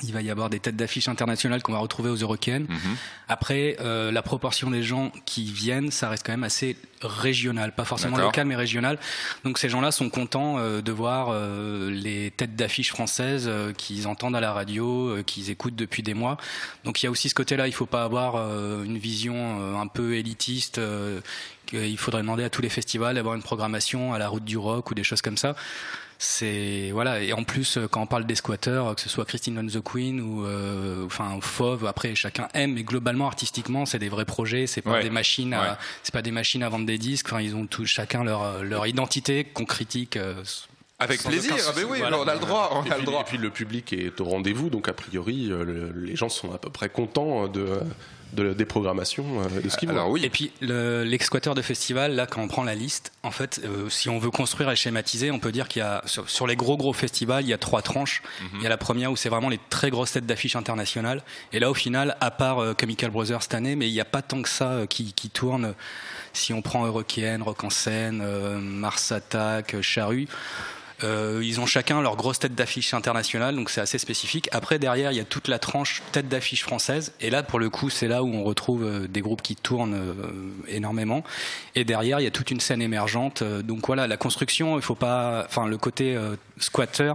il 0.02 0.12
va 0.12 0.22
y 0.22 0.30
avoir 0.30 0.50
des 0.50 0.58
têtes 0.58 0.76
d'affiche 0.76 1.08
internationales 1.08 1.62
qu'on 1.62 1.72
va 1.72 1.78
retrouver 1.78 2.10
aux 2.10 2.16
Eurocaines. 2.16 2.66
Mhm. 2.68 2.96
Après, 3.28 3.76
euh, 3.80 4.10
la 4.10 4.22
proportion 4.22 4.70
des 4.70 4.82
gens 4.82 5.12
qui 5.24 5.44
viennent, 5.44 5.90
ça 5.90 6.08
reste 6.08 6.26
quand 6.26 6.32
même 6.32 6.44
assez 6.44 6.76
régional, 7.00 7.72
pas 7.72 7.84
forcément 7.84 8.16
local 8.16 8.46
mais 8.46 8.56
régional. 8.56 8.98
Donc 9.44 9.58
ces 9.58 9.68
gens-là 9.68 9.92
sont 9.92 10.10
contents 10.10 10.58
euh, 10.58 10.82
de 10.82 10.90
voir 10.90 11.28
euh, 11.30 11.90
les 11.90 12.32
têtes 12.32 12.56
d'affiche 12.56 12.90
françaises 12.90 13.48
qu'ils 13.76 14.08
entendent 14.08 14.34
à 14.34 14.40
la 14.40 14.52
radio, 14.52 15.22
qu'ils 15.24 15.50
écoutent 15.50 15.76
depuis 15.76 16.02
des 16.02 16.14
mois. 16.14 16.38
Donc 16.84 17.02
il 17.02 17.06
y 17.06 17.08
a 17.08 17.10
aussi 17.10 17.28
ce 17.28 17.34
côté-là, 17.34 17.68
il 17.68 17.74
faut 17.74 17.86
pas 17.86 18.02
avoir 18.02 18.36
une 18.82 18.98
vision 18.98 19.78
un 19.78 19.86
peu 19.86 20.16
élitiste. 20.16 20.80
qu'il 21.66 21.98
faudrait 21.98 22.22
demander 22.22 22.44
à 22.44 22.50
tous 22.50 22.62
les 22.62 22.70
festivals 22.70 23.14
d'avoir 23.14 23.34
une 23.34 23.42
programmation 23.42 24.14
à 24.14 24.18
la 24.18 24.28
route 24.28 24.44
du 24.44 24.56
rock 24.56 24.90
ou 24.90 24.94
des 24.94 25.04
choses 25.04 25.22
comme 25.22 25.36
ça. 25.36 25.54
C'est 26.20 26.90
voilà 26.92 27.20
et 27.22 27.32
en 27.32 27.44
plus 27.44 27.76
euh, 27.78 27.86
quand 27.86 28.02
on 28.02 28.06
parle 28.06 28.26
des 28.26 28.34
squatteurs, 28.34 28.96
que 28.96 29.00
ce 29.00 29.08
soit 29.08 29.24
Christine 29.24 29.56
on 29.58 29.66
the 29.66 29.80
Queen 29.80 30.20
ou 30.20 30.44
euh, 30.44 31.06
enfin 31.06 31.38
Fauve, 31.40 31.86
après 31.86 32.16
chacun 32.16 32.48
aime, 32.54 32.72
mais 32.74 32.82
globalement 32.82 33.28
artistiquement 33.28 33.86
c'est 33.86 34.00
des 34.00 34.08
vrais 34.08 34.24
projets, 34.24 34.66
c'est 34.66 34.82
pas 34.82 34.94
Ouais. 34.94 35.02
des 35.04 35.10
machines, 35.10 35.54
Ouais. 35.54 35.60
c'est 36.02 36.12
pas 36.12 36.22
des 36.22 36.32
machines 36.32 36.64
à 36.64 36.68
vendre 36.68 36.86
des 36.86 36.98
disques. 36.98 37.26
Enfin 37.28 37.40
ils 37.40 37.54
ont 37.54 37.66
tous 37.66 37.86
chacun 37.86 38.24
leur 38.24 38.64
leur 38.64 38.86
identité 38.88 39.44
qu'on 39.44 39.64
critique. 39.64 40.16
euh, 40.16 40.42
Avec 40.98 41.20
sans 41.20 41.28
plaisir, 41.28 41.54
ah 41.68 41.72
ben 41.76 41.84
oui, 41.88 41.98
Voilà. 42.00 42.18
on 42.18 42.26
a 42.26 42.34
le 42.34 42.40
droit, 42.40 42.70
on 42.72 42.84
Et 42.84 42.90
a 42.90 42.94
puis, 42.94 43.00
le 43.02 43.06
droit. 43.06 43.20
et 43.20 43.24
puis 43.24 43.38
le 43.38 43.50
public 43.50 43.92
est 43.92 44.20
au 44.20 44.24
rendez-vous, 44.24 44.70
donc 44.70 44.88
a 44.88 44.92
priori 44.94 45.52
euh, 45.52 45.62
le- 45.64 45.92
les 46.04 46.16
gens 46.16 46.28
sont 46.28 46.52
à 46.52 46.58
peu 46.58 46.68
près 46.70 46.88
contents 46.88 47.46
de, 47.46 47.78
de- 48.32 48.52
des 48.52 48.64
programmations 48.64 49.24
euh, 49.40 49.60
de 49.60 49.68
ce 49.68 49.76
qu'ils 49.76 49.88
voient. 49.88 49.98
Alors 50.00 50.10
oui, 50.10 50.24
Et 50.24 50.30
puis 50.30 50.52
le- 50.60 51.02
l'ex-squatteur 51.04 51.54
de 51.54 51.62
festival, 51.62 52.14
là 52.14 52.26
quand 52.26 52.40
on 52.42 52.48
prend 52.48 52.64
la 52.64 52.74
liste, 52.74 53.12
en 53.22 53.30
fait, 53.30 53.60
euh, 53.64 53.88
si 53.88 54.08
on 54.08 54.18
veut 54.18 54.30
construire 54.30 54.70
et 54.70 54.76
schématiser, 54.76 55.30
on 55.30 55.38
peut 55.38 55.52
dire 55.52 55.68
qu'il 55.68 55.80
y 55.80 55.84
a 55.84 56.02
sur, 56.06 56.28
sur 56.28 56.46
les 56.46 56.56
gros 56.56 56.76
gros 56.76 56.92
festivals, 56.92 57.44
il 57.44 57.48
y 57.48 57.52
a 57.52 57.58
trois 57.58 57.82
tranches. 57.82 58.22
Il 58.54 58.62
y 58.62 58.66
a 58.66 58.68
la 58.68 58.76
première 58.76 59.10
où 59.12 59.16
c'est 59.16 59.28
vraiment 59.28 59.48
les 59.48 59.60
très 59.70 59.90
grosses 59.90 60.12
têtes 60.12 60.26
d'affiches 60.26 60.56
internationales. 60.56 61.22
Et 61.52 61.58
là, 61.60 61.70
au 61.70 61.74
final, 61.74 62.16
à 62.20 62.30
part 62.30 62.58
euh, 62.60 62.74
Chemical 62.78 63.10
Brothers 63.10 63.42
cette 63.42 63.54
année, 63.54 63.76
mais 63.76 63.88
il 63.88 63.92
n'y 63.92 64.00
a 64.00 64.04
pas 64.04 64.22
tant 64.22 64.42
que 64.42 64.48
ça 64.48 64.70
euh, 64.72 64.86
qui, 64.86 65.12
qui 65.12 65.30
tourne. 65.30 65.74
Si 66.32 66.52
on 66.52 66.62
prend 66.62 66.86
Eurokien, 66.86 67.38
Rock 67.42 67.64
en 67.64 67.70
scène, 67.70 68.20
euh, 68.22 68.58
Mars 68.58 69.10
Attack, 69.12 69.74
euh, 69.74 69.82
Charrue. 69.82 70.28
Euh, 71.04 71.40
ils 71.44 71.60
ont 71.60 71.66
chacun 71.66 72.00
leur 72.00 72.16
grosse 72.16 72.38
tête 72.38 72.54
d'affiche 72.54 72.92
internationale, 72.94 73.54
donc 73.54 73.70
c'est 73.70 73.80
assez 73.80 73.98
spécifique. 73.98 74.48
Après, 74.52 74.78
derrière, 74.78 75.12
il 75.12 75.16
y 75.16 75.20
a 75.20 75.24
toute 75.24 75.48
la 75.48 75.58
tranche 75.58 76.02
tête 76.12 76.28
d'affiche 76.28 76.62
française. 76.62 77.12
Et 77.20 77.30
là, 77.30 77.42
pour 77.42 77.58
le 77.58 77.70
coup, 77.70 77.90
c'est 77.90 78.08
là 78.08 78.22
où 78.22 78.28
on 78.28 78.42
retrouve 78.42 78.84
euh, 78.84 79.06
des 79.06 79.20
groupes 79.20 79.42
qui 79.42 79.56
tournent 79.56 79.94
euh, 79.94 80.14
énormément. 80.68 81.22
Et 81.74 81.84
derrière, 81.84 82.20
il 82.20 82.24
y 82.24 82.26
a 82.26 82.32
toute 82.32 82.50
une 82.50 82.60
scène 82.60 82.82
émergente. 82.82 83.42
Euh, 83.42 83.62
Donc 83.62 83.86
voilà, 83.86 84.06
la 84.06 84.16
construction, 84.16 84.76
il 84.76 84.82
faut 84.82 84.94
pas, 84.94 85.44
enfin, 85.46 85.66
le 85.66 85.78
côté 85.78 86.18
squatter. 86.58 87.12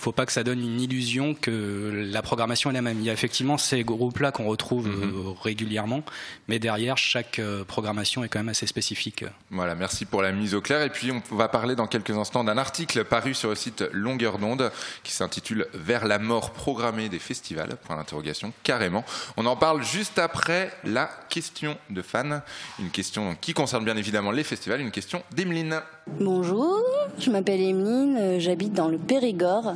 Faut 0.00 0.12
pas 0.12 0.24
que 0.24 0.32
ça 0.32 0.44
donne 0.44 0.60
une 0.60 0.80
illusion 0.80 1.34
que 1.34 2.06
la 2.10 2.22
programmation 2.22 2.70
est 2.70 2.72
la 2.72 2.80
même. 2.80 3.00
Il 3.00 3.04
y 3.04 3.10
a 3.10 3.12
effectivement 3.12 3.58
ces 3.58 3.84
groupes-là 3.84 4.32
qu'on 4.32 4.46
retrouve 4.46 4.88
euh, 4.88 5.34
régulièrement, 5.42 6.02
mais 6.48 6.58
derrière 6.58 6.96
chaque 6.96 7.38
euh, 7.38 7.64
programmation 7.64 8.24
est 8.24 8.30
quand 8.30 8.38
même 8.38 8.48
assez 8.48 8.66
spécifique. 8.66 9.26
Voilà, 9.50 9.74
merci 9.74 10.06
pour 10.06 10.22
la 10.22 10.32
mise 10.32 10.54
au 10.54 10.62
clair. 10.62 10.80
Et 10.80 10.88
puis, 10.88 11.12
on 11.12 11.36
va 11.36 11.48
parler 11.48 11.76
dans 11.76 11.86
quelques 11.86 12.16
instants 12.16 12.44
d'un 12.44 12.56
article 12.56 13.04
paru 13.04 13.34
sur 13.34 13.50
le 13.50 13.54
site 13.54 13.84
Longueur 13.92 14.38
d'onde 14.38 14.72
qui 15.02 15.12
s'intitule 15.12 15.66
Vers 15.74 16.06
la 16.06 16.18
mort 16.18 16.52
programmée 16.52 17.10
des 17.10 17.18
festivals. 17.18 17.76
Point 17.84 17.96
d'interrogation, 17.96 18.54
carrément. 18.62 19.04
On 19.36 19.44
en 19.44 19.56
parle 19.56 19.84
juste 19.84 20.18
après 20.18 20.72
la 20.82 21.10
question 21.28 21.76
de 21.90 22.00
fans. 22.00 22.40
Une 22.78 22.90
question 22.90 23.36
qui 23.38 23.52
concerne 23.52 23.84
bien 23.84 23.98
évidemment 23.98 24.30
les 24.30 24.44
festivals. 24.44 24.80
Une 24.80 24.92
question 24.92 25.22
d'Emeline. 25.32 25.82
Bonjour, 26.18 26.82
je 27.18 27.30
m'appelle 27.30 27.60
Emeline, 27.60 28.16
euh, 28.18 28.38
j'habite 28.40 28.74
dans 28.74 28.88
le 28.88 28.98
Périgord. 28.98 29.74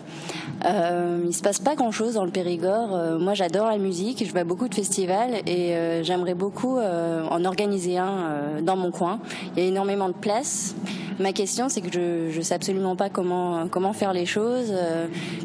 Euh, 0.67 1.23
il 1.27 1.35
se 1.35 1.43
passe 1.43 1.59
pas 1.59 1.75
grand 1.75 1.91
chose 1.91 2.15
dans 2.15 2.25
le 2.25 2.31
Périgord. 2.31 2.95
Euh, 2.95 3.19
moi 3.19 3.35
j'adore 3.35 3.69
la 3.69 3.79
musique, 3.79 4.23
je 4.27 4.33
vais 4.33 4.41
à 4.41 4.45
beaucoup 4.45 4.69
de 4.69 4.75
festivals 4.75 5.35
et 5.47 5.75
euh, 5.75 6.03
j'aimerais 6.03 6.35
beaucoup 6.35 6.77
euh, 6.77 7.25
en 7.31 7.45
organiser 7.45 7.97
un 7.99 8.09
euh, 8.09 8.61
dans 8.61 8.77
mon 8.77 8.91
coin. 8.91 9.21
Il 9.57 9.63
y 9.63 9.67
a 9.67 9.69
énormément 9.69 10.09
de 10.09 10.15
place. 10.15 10.75
Ma 11.19 11.33
question 11.33 11.69
c'est 11.69 11.81
que 11.81 11.91
je 11.93 12.37
ne 12.37 12.43
sais 12.43 12.55
absolument 12.55 12.97
pas 12.97 13.09
comment, 13.09 13.69
comment 13.71 13.93
faire 13.93 14.13
les 14.13 14.27
choses, 14.27 14.73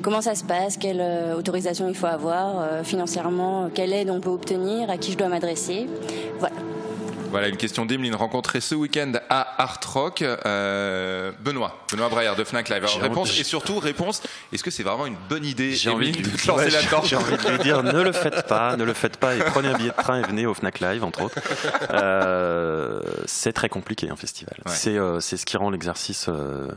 comment 0.01 0.22
ça 0.22 0.34
se 0.34 0.43
passe, 0.43 0.77
quelle 0.77 1.03
autorisation 1.38 1.88
il 1.88 1.96
faut 1.96 2.08
avoir, 2.08 2.84
financièrement, 2.84 3.69
quelle 3.72 3.93
aide 3.93 4.10
on 4.10 4.19
peut 4.19 4.31
obtenir, 4.31 4.89
à 4.89 4.98
qui 4.98 5.12
je 5.12 5.17
dois 5.17 5.27
m'adresser. 5.27 5.88
Voilà. 6.39 6.55
Voilà 7.29 7.48
une 7.48 7.57
question 7.57 7.86
d'Emeline 7.86 8.15
rencontrée 8.15 8.59
ce 8.59 8.74
week-end 8.74 9.12
à 9.29 9.62
Art 9.62 9.79
Rock. 9.93 10.24
Euh, 10.24 11.31
Benoît, 11.39 11.79
Benoît 11.91 12.09
Braillard 12.09 12.36
de 12.36 12.43
Fnac 12.43 12.69
Live. 12.69 12.83
Alors, 12.83 13.00
réponse 13.01 13.39
et 13.39 13.43
surtout 13.43 13.77
réponse. 13.77 14.24
Est-ce 14.51 14.63
que 14.63 14.71
c'est 14.71 14.83
vraiment 14.83 15.05
une 15.05 15.17
bonne 15.29 15.45
idée, 15.45 15.74
J'ai 15.74 15.91
envie, 15.91 16.12
de 16.12 16.27
lancer 16.48 16.51
ouais, 16.51 16.69
là-dedans 16.69 17.01
j'ai 17.03 17.15
envie 17.15 17.38
de 17.38 17.50
lui 17.50 17.59
dire 17.59 17.83
ne 17.83 18.01
le 18.01 18.12
faites 18.12 18.48
pas, 18.48 18.75
ne 18.75 18.83
le 18.83 18.93
faites 18.93 19.17
pas 19.17 19.36
et 19.36 19.39
prenez 19.39 19.67
un 19.67 19.77
billet 19.77 19.91
de 19.91 20.01
train 20.01 20.19
et 20.19 20.24
venez 20.24 20.45
au 20.45 20.53
Fnac 20.53 20.79
Live 20.79 21.03
entre 21.03 21.21
autres. 21.21 21.36
Euh, 21.91 23.01
c'est 23.25 23.53
très 23.53 23.69
compliqué 23.69 24.09
un 24.09 24.15
festival. 24.15 24.55
Ouais. 24.65 24.71
C'est 24.74 24.98
euh, 24.98 25.19
c'est 25.19 25.38
ce 25.38 25.45
qui 25.45 25.57
rend 25.57 25.69
l'exercice 25.69 26.29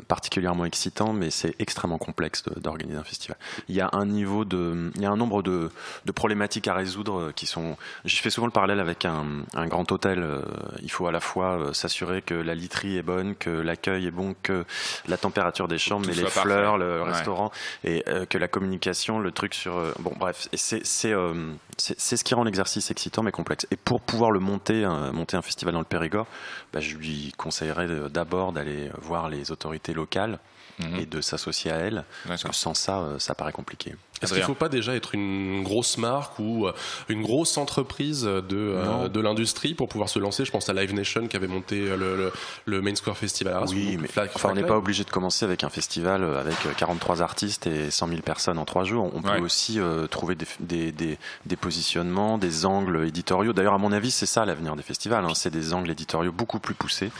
particulièrement 0.08 0.64
excitant, 0.64 1.12
mais 1.12 1.30
c'est 1.30 1.54
extrêmement 1.60 1.98
complexe 1.98 2.44
d'organiser 2.58 2.98
un 2.98 3.04
festival. 3.04 3.36
Il 3.68 3.74
y 3.74 3.80
a 3.80 3.88
un 3.92 4.04
niveau 4.04 4.44
de, 4.44 4.90
il 4.96 5.02
y 5.02 5.06
a 5.06 5.10
un 5.10 5.16
nombre 5.16 5.42
de, 5.42 5.70
de 6.04 6.12
problématiques 6.12 6.68
à 6.68 6.74
résoudre 6.74 7.32
qui 7.34 7.46
sont. 7.46 7.76
Je 8.04 8.16
fais 8.16 8.30
souvent 8.30 8.46
le 8.46 8.52
parallèle 8.52 8.80
avec 8.80 9.04
un, 9.04 9.24
un 9.54 9.66
grand 9.66 9.90
hôtel. 9.90 10.41
Euh, 10.42 10.78
Il 10.82 10.90
faut 10.90 11.06
à 11.06 11.12
la 11.12 11.20
fois 11.20 11.58
euh, 11.58 11.72
s'assurer 11.72 12.22
que 12.22 12.34
la 12.34 12.54
literie 12.54 12.96
est 12.98 13.02
bonne, 13.02 13.34
que 13.36 13.50
l'accueil 13.50 14.06
est 14.06 14.10
bon, 14.10 14.34
que 14.42 14.64
la 15.06 15.16
température 15.16 15.68
des 15.68 15.78
chambres, 15.78 16.06
mais 16.06 16.14
les 16.14 16.26
fleurs, 16.26 16.72
parfait. 16.72 16.84
le 16.84 17.02
Ouais. 17.02 17.08
restaurant 17.10 17.50
et 17.84 18.02
euh, 18.08 18.26
que 18.26 18.38
la 18.38 18.48
communication, 18.48 19.18
le 19.18 19.30
truc 19.32 19.54
sur 19.54 19.76
euh, 19.76 19.92
bon 20.00 20.12
bref, 20.18 20.48
c'est 20.52 20.84
ce 20.84 22.24
qui 22.24 22.34
rend 22.34 22.44
l'exercice 22.44 22.90
excitant 22.90 23.22
mais 23.22 23.32
complexe. 23.32 23.66
Et 23.70 23.76
pour 23.76 24.00
pouvoir 24.00 24.30
le 24.30 24.40
monter, 24.40 24.86
monter 25.12 25.36
un 25.36 25.42
festival 25.42 25.72
dans 25.74 25.80
le 25.80 25.84
Périgord, 25.86 26.26
bah, 26.72 26.80
je 26.80 26.96
lui 26.96 27.32
conseillerais 27.36 27.88
d'abord 28.10 28.52
d'aller 28.52 28.90
voir 29.00 29.28
les 29.28 29.50
autorités 29.50 29.94
locales 29.94 30.38
Mhm. 30.78 30.96
et 31.00 31.06
de 31.06 31.20
s'associer 31.20 31.70
à 31.70 31.76
elles. 31.76 32.04
Parce 32.26 32.44
que 32.44 32.54
sans 32.54 32.72
ça, 32.72 33.00
euh, 33.00 33.18
ça 33.18 33.34
paraît 33.34 33.52
compliqué. 33.52 33.94
Est-ce 34.22 34.32
qu'il 34.32 34.40
ne 34.40 34.46
faut 34.46 34.54
pas 34.54 34.68
déjà 34.70 34.94
être 34.94 35.14
une 35.16 35.62
grosse 35.64 35.98
marque 35.98 36.38
ou 36.38 36.66
euh, 36.66 36.72
une 37.08 37.22
grosse 37.22 37.58
entreprise 37.58 38.22
de, 38.22 38.42
euh, 38.52 39.08
de 39.08 39.20
l'industrie 39.20 39.74
pour 39.74 39.88
pouvoir 39.88 40.08
se 40.08 40.18
lancer? 40.20 40.44
Je 40.46 40.50
pense 40.52 40.68
à 40.68 40.72
Live 40.72 40.94
Nation 40.94 41.26
qui 41.26 41.36
avait 41.36 41.48
monté 41.48 41.80
le, 41.80 42.16
le, 42.16 42.32
le 42.64 42.80
Main 42.80 42.94
Square 42.94 43.18
Festival. 43.18 43.52
à 43.54 43.64
Oui, 43.66 43.96
ou 43.98 44.00
mais 44.00 44.08
enfin, 44.34 44.48
on 44.50 44.54
n'est 44.54 44.62
pas 44.62 44.76
obligé 44.78 45.02
de 45.04 45.10
commencer 45.10 45.44
avec 45.44 45.62
un 45.64 45.68
festival 45.68 46.24
avec 46.24 46.54
euh, 46.66 46.70
43 46.76 47.20
artistes 47.20 47.66
et 47.66 47.90
100 47.90 48.08
000 48.08 48.20
personnes 48.22 48.58
en 48.58 48.64
trois 48.64 48.84
jours. 48.84 49.10
On 49.12 49.20
Ouais. 49.28 49.38
peut 49.38 49.44
aussi 49.44 49.78
euh, 49.80 50.06
trouver 50.06 50.36
des, 50.36 50.46
des, 50.60 50.92
des, 50.92 51.18
des 51.44 51.56
positionnements, 51.56 52.38
des 52.38 52.64
angles 52.64 53.04
éditoriaux. 53.06 53.52
D'ailleurs, 53.52 53.74
à 53.74 53.78
mon 53.78 53.92
avis, 53.92 54.10
c'est 54.12 54.26
ça 54.26 54.46
l'avenir 54.46 54.74
des 54.76 54.82
festivals. 54.84 55.24
hein. 55.24 55.34
C'est 55.34 55.50
des 55.50 55.74
angles 55.74 55.90
éditoriaux 55.90 56.32
beaucoup 56.32 56.60
plus 56.62 56.74
poussés. 56.74 57.10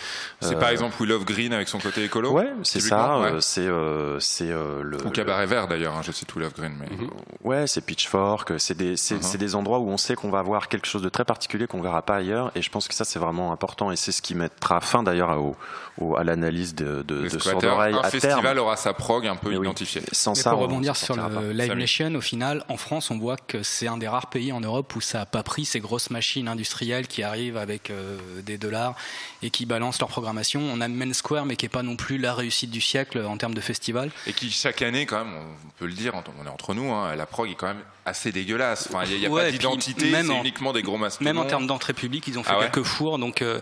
C'est 0.41 0.55
Euh, 0.55 0.59
par 0.59 0.71
exemple 0.71 0.95
We 1.01 1.09
Love 1.09 1.25
Green 1.27 1.53
avec 1.53 1.69
son 1.69 1.79
côté 1.79 2.05
écolo 2.05 2.33
Ouais, 2.33 2.51
c'est 2.63 2.81
ça. 2.81 2.97
typiquement, 2.97 3.21
ouais. 3.21 3.33
euh, 3.33 3.41
c'est 3.41 3.61
euh, 3.67 4.19
c'est 4.21 4.51
euh, 4.51 4.83
le. 4.83 5.05
Ou 5.07 5.11
Cabaret 5.11 5.45
Vert 5.47 5.69
d'ailleurs, 5.69 5.95
hein, 5.97 6.01
je 6.03 6.13
cite 6.13 6.35
We 6.35 6.45
Love 6.45 6.55
Green. 6.55 6.75
Mais... 6.81 6.87
le- 6.97 7.09
Ouais, 7.45 7.67
c'est 7.67 7.81
Pitchfork. 7.85 8.53
C'est 8.59 8.77
des, 8.77 8.97
c'est, 8.97 9.17
Uh-huh. 9.17 9.23
c'est 9.23 9.39
des 9.39 9.55
endroits 9.55 9.81
où 9.81 9.89
on 9.91 9.97
sait 9.99 10.15
qu'on 10.15 10.31
va 10.31 10.39
avoir 10.39 10.69
quelque 10.69 10.87
chose 10.87 11.03
de 11.03 11.09
très 11.11 11.25
particulier 11.25 11.67
qu'on 11.67 11.83
verra 11.83 12.01
pas 12.03 12.17
ailleurs. 12.17 12.51
Et 12.55 12.63
je 12.63 12.71
pense 12.71 12.89
que 12.89 12.95
ça, 12.95 13.05
c'est 13.05 13.19
vraiment 13.19 13.53
important. 13.53 13.91
Et 13.91 13.97
c'est 13.97 14.13
ce 14.13 14.23
qui 14.23 14.35
mettra 14.35 14.81
fin 14.81 15.03
d'ailleurs 15.03 15.31
au, 15.39 15.57
au- 15.99 16.17
à 16.17 16.25
l'analyse 16.25 16.75
de, 16.75 17.03
de, 17.03 17.29
de 17.29 17.61
d'oreille 17.61 17.95
un 17.95 17.99
à 17.99 18.11
festival 18.11 18.43
terme. 18.43 18.59
aura 18.59 18.77
sa 18.77 18.95
prog 18.95 19.27
un 19.27 19.37
peu 19.37 19.51
Mais 19.51 19.57
oui. 19.57 19.67
identifiée. 19.67 20.03
Sans 20.13 20.33
Mais 20.37 20.41
ça, 20.41 20.51
pour 20.51 20.61
on 20.61 20.63
rebondir 20.63 20.97
sur 20.97 21.17
le 21.17 21.23
pas. 21.23 21.41
Live. 21.53 21.73
Nation, 21.75 22.15
au 22.15 22.21
final, 22.21 22.65
en 22.69 22.77
France, 22.77 23.11
on 23.11 23.19
voit 23.19 23.37
que 23.37 23.63
c'est 23.63 23.89
un 23.89 23.97
des 23.99 24.07
rares 24.09 24.29
pays 24.31 24.53
en 24.53 24.61
Europe 24.61 24.95
où 24.95 25.01
ça 25.01 25.19
n'a 25.19 25.27
pas 25.27 25.43
pris 25.43 25.65
ces 25.65 25.81
grosses 25.81 26.11
machines 26.11 26.49
industrielles 26.49 27.07
qui 27.09 27.23
arrivent 27.23 27.57
avec 27.57 27.91
euh, 27.91 28.17
des 28.43 28.59
dollars 28.59 28.95
et 29.43 29.51
qui 29.51 29.67
balancent 29.67 29.99
leur 30.01 30.09
programmation. 30.09 30.61
On 30.63 30.81
a 30.81 30.89
Main 30.89 31.13
Square, 31.13 31.47
mais 31.47 31.57
qui 31.57 31.65
n'est 31.65 31.71
pas 31.71 31.83
non 31.83 31.97
plus 31.97 32.19
la 32.19 32.35
réussite 32.35 32.71
du 32.71 32.81
siècle 32.81 33.25
en 33.25 33.37
termes 33.37 33.55
de 33.55 33.61
festival. 33.61 34.11
Et 34.27 34.33
qui 34.33 34.51
chaque 34.51 34.83
année, 34.83 35.07
quand 35.07 35.25
même, 35.25 35.35
on 35.35 35.71
peut 35.79 35.87
le 35.87 35.93
dire, 35.93 36.13
on 36.15 36.47
est 36.47 36.49
entre 36.49 36.75
nous, 36.75 36.93
hein, 36.93 37.15
la 37.17 37.27
prog 37.27 37.51
est 37.51 37.55
quand 37.55 37.69
même 37.69 37.83
assez 38.05 38.33
dégueulasse. 38.33 38.89
Enfin, 38.91 39.05
il 39.09 39.19
n'y 39.19 39.27
a, 39.27 39.31
Ouais, 39.31 39.43
pas 39.43 39.47
et 39.49 39.51
puis 39.51 39.59
d'identité, 39.59 40.11
c'est 40.11 40.31
en- 40.31 40.41
uniquement 40.41 40.73
des 40.73 40.83
gros 40.83 40.99
mastodontes. 40.99 41.25
Même 41.35 41.39
en 41.39 41.45
termes 41.47 41.67
d'entrée 41.69 41.93
publique, 41.93 42.27
ils 42.27 42.39
ont 42.39 42.43
fait 42.43 42.51
Ah 42.53 42.59
ouais 42.59 42.65
quelques 42.71 42.85
fours. 42.87 43.19
Donc, 43.19 43.43
euh, 43.43 43.61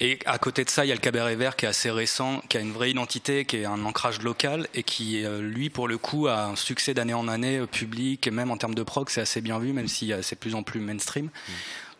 et 0.00 0.18
à 0.24 0.38
côté 0.38 0.64
de 0.64 0.70
ça, 0.70 0.84
il 0.84 0.88
y 0.88 0.92
a 0.92 0.94
le 0.94 1.00
Cabaret 1.00 1.36
Vert 1.36 1.56
qui 1.56 1.66
est 1.66 1.68
assez 1.68 1.90
récent, 1.90 2.42
qui 2.48 2.56
a 2.56 2.60
une 2.60 2.72
vraie 2.72 2.90
identité, 2.90 3.44
qui 3.44 3.56
est 3.58 3.64
un 3.66 3.84
ancrage 3.84 4.22
local 4.22 4.66
et 4.74 4.82
qui, 4.82 5.24
euh, 5.24 5.40
lui, 5.42 5.68
pour 5.68 5.88
le 5.88 5.98
coup, 5.98 6.26
a 6.26 6.44
un 6.46 6.56
succès 6.56 6.94
d'année 6.94 7.12
en 7.14 7.28
année 7.28 7.58
euh, 7.58 7.66
public 7.66 8.26
et 8.26 8.30
même 8.30 8.50
en 8.50 8.56
termes 8.56 8.74
de 8.74 8.82
prog, 8.82 9.08
c'est 9.10 9.20
assez 9.20 9.40
bien 9.42 9.58
vu, 9.58 9.72
même 9.74 9.88
si 9.88 10.12
c'est 10.22 10.36
de 10.36 10.40
plus 10.40 10.54
en 10.54 10.62
plus 10.62 10.80
mainstream. 10.80 11.28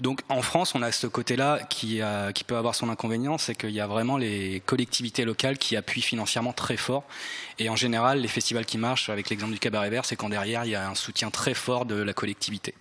Donc 0.03 0.21
en 0.29 0.43
France, 0.43 0.75
on 0.75 0.83
a 0.83 0.91
ce 0.91 1.07
côté-là 1.07 1.61
qui, 1.71 2.03
a- 2.03 2.33
qui 2.33 2.43
peut 2.43 2.57
avoir 2.57 2.75
son 2.75 2.89
inconvénient, 2.91 3.39
c'est 3.39 3.55
qu'il 3.55 3.71
y 3.71 3.81
a 3.81 3.87
vraiment 3.87 4.17
les 4.17 4.61
collectivités 4.67 5.25
locales 5.25 5.59
qui 5.59 5.77
appuient 5.77 6.03
financièrement 6.03 6.53
très 6.53 6.77
fort. 6.77 7.05
Et 7.61 7.69
en 7.71 7.77
général, 7.77 8.19
les 8.21 8.27
festivals 8.27 8.67
qui 8.67 8.79
marchent, 8.79 9.11
avec 9.11 9.31
l'exemple 9.31 9.53
du 9.53 9.61
Cabaret 9.61 9.91
Vert, 9.91 10.05
c'est 10.05 10.17
quand 10.17 10.29
derrière, 10.29 10.65
il 10.65 10.73
y 10.73 10.75
a 10.75 10.89
un 10.89 10.97
soutien 10.97 11.31
très 11.31 11.55
fort 11.55 11.87
de 11.87 11.95
la 11.95 12.13
collectivité. 12.13 12.75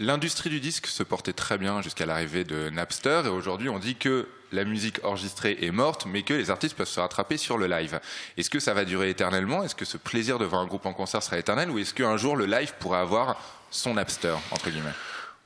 L'industrie 0.00 0.50
du 0.50 0.58
disque 0.58 0.88
se 0.88 1.04
portait 1.04 1.32
très 1.32 1.58
bien 1.58 1.80
jusqu'à 1.80 2.06
l'arrivée 2.06 2.42
de 2.42 2.70
Napster 2.70 3.22
et 3.24 3.28
aujourd'hui 3.28 3.68
on 3.68 3.78
dit 3.78 3.94
que 3.94 4.26
la 4.50 4.64
musique 4.64 4.98
enregistrée 5.04 5.58
est 5.60 5.70
morte 5.70 6.06
mais 6.06 6.22
que 6.24 6.34
les 6.34 6.50
artistes 6.50 6.74
peuvent 6.74 6.88
se 6.88 6.98
rattraper 6.98 7.36
sur 7.36 7.56
le 7.56 7.68
live. 7.68 8.00
Est-ce 8.36 8.50
que 8.50 8.58
ça 8.58 8.74
va 8.74 8.84
durer 8.84 9.10
éternellement? 9.10 9.62
Est-ce 9.62 9.76
que 9.76 9.84
ce 9.84 9.98
plaisir 9.98 10.40
de 10.40 10.44
voir 10.44 10.62
un 10.62 10.66
groupe 10.66 10.86
en 10.86 10.92
concert 10.92 11.22
sera 11.22 11.38
éternel? 11.38 11.70
Ou 11.70 11.78
est-ce 11.78 11.94
qu'un 11.94 12.16
jour 12.16 12.34
le 12.34 12.46
live 12.46 12.72
pourra 12.80 13.00
avoir 13.00 13.38
son 13.70 13.94
Napster 13.94 14.34
entre 14.50 14.70
guillemets? 14.70 14.90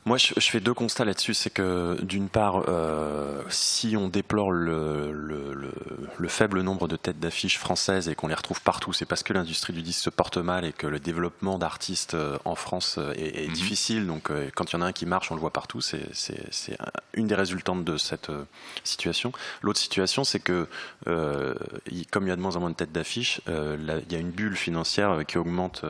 Moi, 0.06 0.18
je, 0.18 0.34
je 0.36 0.48
fais 0.50 0.60
deux 0.60 0.72
constats 0.72 1.04
là-dessus. 1.04 1.34
C'est 1.34 1.50
que, 1.50 1.98
d'une 2.00 2.28
part, 2.28 2.62
euh, 2.68 3.42
si 3.48 3.96
on 3.96 4.06
déplore 4.08 4.52
le, 4.52 5.10
le, 5.12 5.52
le, 5.52 5.72
le 6.16 6.28
faible 6.28 6.60
nombre 6.62 6.86
de 6.86 6.94
têtes 6.94 7.18
d'affiches 7.18 7.58
françaises 7.58 8.08
et 8.08 8.14
qu'on 8.14 8.28
les 8.28 8.34
retrouve 8.36 8.62
partout, 8.62 8.92
c'est 8.92 9.04
parce 9.04 9.25
que 9.25 9.32
l'industrie 9.32 9.72
du 9.72 9.82
disque 9.82 10.00
se 10.04 10.10
porte 10.10 10.36
mal 10.36 10.64
et 10.64 10.72
que 10.72 10.86
le 10.86 11.00
développement 11.00 11.58
d'artistes 11.58 12.14
euh, 12.14 12.38
en 12.44 12.54
France 12.54 12.98
euh, 12.98 13.12
est, 13.16 13.44
est 13.44 13.48
difficile. 13.48 14.06
Donc, 14.06 14.30
euh, 14.30 14.48
quand 14.54 14.72
il 14.72 14.76
y 14.76 14.78
en 14.78 14.82
a 14.82 14.86
un 14.86 14.92
qui 14.92 15.06
marche, 15.06 15.32
on 15.32 15.34
le 15.34 15.40
voit 15.40 15.52
partout. 15.52 15.80
C'est 15.80 16.06
c'est- 16.14 16.46
c'est 16.52 16.80
un- 16.80 16.92
une 17.14 17.26
des 17.26 17.34
résultantes 17.34 17.84
de 17.84 17.96
cette 17.96 18.30
euh, 18.30 18.44
situation. 18.84 19.32
L'autre 19.62 19.80
situation, 19.80 20.22
c'est 20.22 20.38
que, 20.38 20.68
euh, 21.08 21.54
comme 22.12 22.26
il 22.26 22.28
y 22.28 22.32
a 22.32 22.36
de 22.36 22.40
moins 22.40 22.54
en 22.54 22.60
moins 22.60 22.70
de 22.70 22.76
têtes 22.76 22.92
d'affiches, 22.92 23.40
il 23.48 24.04
y 24.12 24.14
a 24.14 24.18
une 24.18 24.30
bulle 24.30 24.54
financière 24.56 25.25
qui 25.26 25.36
augmente. 25.36 25.84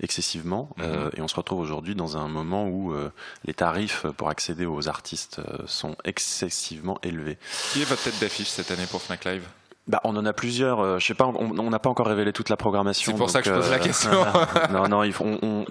excessivement 0.00 0.70
euh, 0.80 1.10
et 1.16 1.20
on 1.20 1.28
se 1.28 1.36
retrouve 1.36 1.60
aujourd'hui 1.60 1.94
dans 1.94 2.16
un 2.16 2.26
moment 2.26 2.66
où 2.66 2.92
euh, 2.92 3.12
les 3.44 3.54
tarifs 3.54 4.06
pour 4.16 4.28
accéder 4.28 4.66
aux 4.66 4.88
artistes 4.88 5.40
euh, 5.40 5.66
sont 5.66 5.96
excessivement 6.04 6.98
élevés. 7.02 7.38
Qui 7.72 7.82
est 7.82 7.84
votre 7.84 8.02
tête 8.02 8.18
d'affiche 8.20 8.48
cette 8.48 8.70
année 8.70 8.86
pour 8.86 9.02
Fnac 9.02 9.24
Live? 9.24 9.46
Bah, 9.88 10.00
on 10.04 10.16
en 10.16 10.24
a 10.24 10.32
plusieurs. 10.32 10.78
euh, 10.80 10.98
je 11.00 11.06
sais 11.06 11.14
pas, 11.14 11.26
on 11.26 11.70
n'a 11.70 11.78
pas 11.80 11.90
encore 11.90 12.06
révélé 12.06 12.32
toute 12.32 12.48
la 12.50 12.56
programmation. 12.56 13.10
C'est 13.12 13.18
pour 13.18 13.30
ça 13.30 13.42
que 13.42 13.48
je 13.48 13.54
pose 13.54 13.68
la 13.70 13.80
question. 13.80 14.10
non, 14.70 14.86
non, 14.88 15.02
il 15.02 15.12
faut- 15.12 15.24
on- 15.24 15.38
on- 15.42 15.64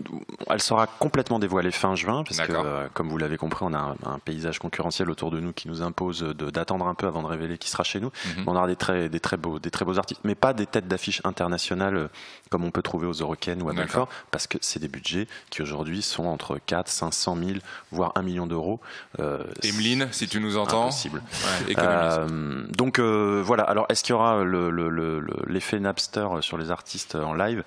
elle 0.50 0.62
sera 0.62 0.86
complètement 0.86 1.40
dévoilée 1.40 1.72
fin 1.72 1.96
juin, 1.96 2.24
parce 2.26 2.42
que, 2.42 2.52
euh, 2.52 2.88
comme 2.94 3.08
vous 3.08 3.18
l'avez 3.18 3.38
compris, 3.38 3.64
on 3.66 3.74
a 3.74 3.78
un, 3.78 3.96
un 4.06 4.20
paysage 4.20 4.60
concurrentiel 4.60 5.10
autour 5.10 5.32
de 5.32 5.40
nous 5.40 5.54
qui 5.54 5.70
nous 5.70 5.82
impose 5.82 6.24
d'attendre 6.24 6.88
un 6.88 6.94
peu 6.94 7.08
avant 7.08 7.22
de 7.22 7.28
révéler 7.28 7.58
qui 7.58 7.70
sera 7.70 7.84
chez 7.84 8.02
nous. 8.02 8.12
Mhm. 8.38 8.44
On 8.48 8.56
aura 8.58 8.68
des 8.68 8.76
très, 8.76 9.08
des 9.08 9.22
très 9.22 9.38
beaux, 9.38 9.60
des 9.60 9.72
très 9.72 9.86
beaux 9.86 9.98
artistes, 9.98 10.20
mais 10.26 10.36
pas 10.36 10.52
des 10.54 10.66
têtes 10.66 10.90
d'affiche 10.90 11.22
internationales 11.24 11.96
euh, 11.96 12.08
comme 12.50 12.66
on 12.66 12.72
peut 12.72 12.82
trouver 12.82 13.08
aux 13.08 13.14
Eurocaines 13.14 13.62
ou 13.64 13.70
à. 13.70 13.74
Belfort, 13.74 14.10
parce 14.32 14.46
que 14.46 14.58
c'est 14.60 14.80
des 14.80 14.90
budgets 14.90 15.28
qui 15.52 15.62
aujourd'hui 15.62 16.02
sont 16.02 16.26
entre 16.26 16.60
4, 16.66 16.90
500 16.90 17.38
000, 17.38 17.52
voire 17.94 18.12
1 18.16 18.24
million 18.24 18.46
d'euros. 18.46 18.82
Euh, 19.22 19.46
Emeline, 19.64 20.10
si 20.12 20.28
tu 20.28 20.42
nous 20.42 20.58
entends. 20.58 20.84
Impossible. 20.84 21.22
Ouais. 21.70 21.76
Euh, 21.80 22.66
donc 22.78 23.00
euh, 23.00 23.42
voilà. 23.44 23.64
Alors 23.64 23.86
est-ce 24.02 24.08
qu'il 24.08 24.14
y 24.14 24.18
aura 24.18 24.44
le- 24.44 24.72
le- 24.72 24.90
le- 24.90 25.20
le- 25.20 25.44
l'effet 25.46 25.80
Napster 25.80 26.28
sur 26.42 26.58
les 26.58 26.72
artistes 26.72 27.14
en 27.14 27.36
live? 27.36 27.64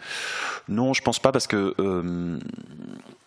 Non, 0.68 0.92
je 0.92 1.00
pense 1.00 1.20
pas 1.20 1.30
parce 1.30 1.46
que 1.46 1.76
euh, 1.78 2.40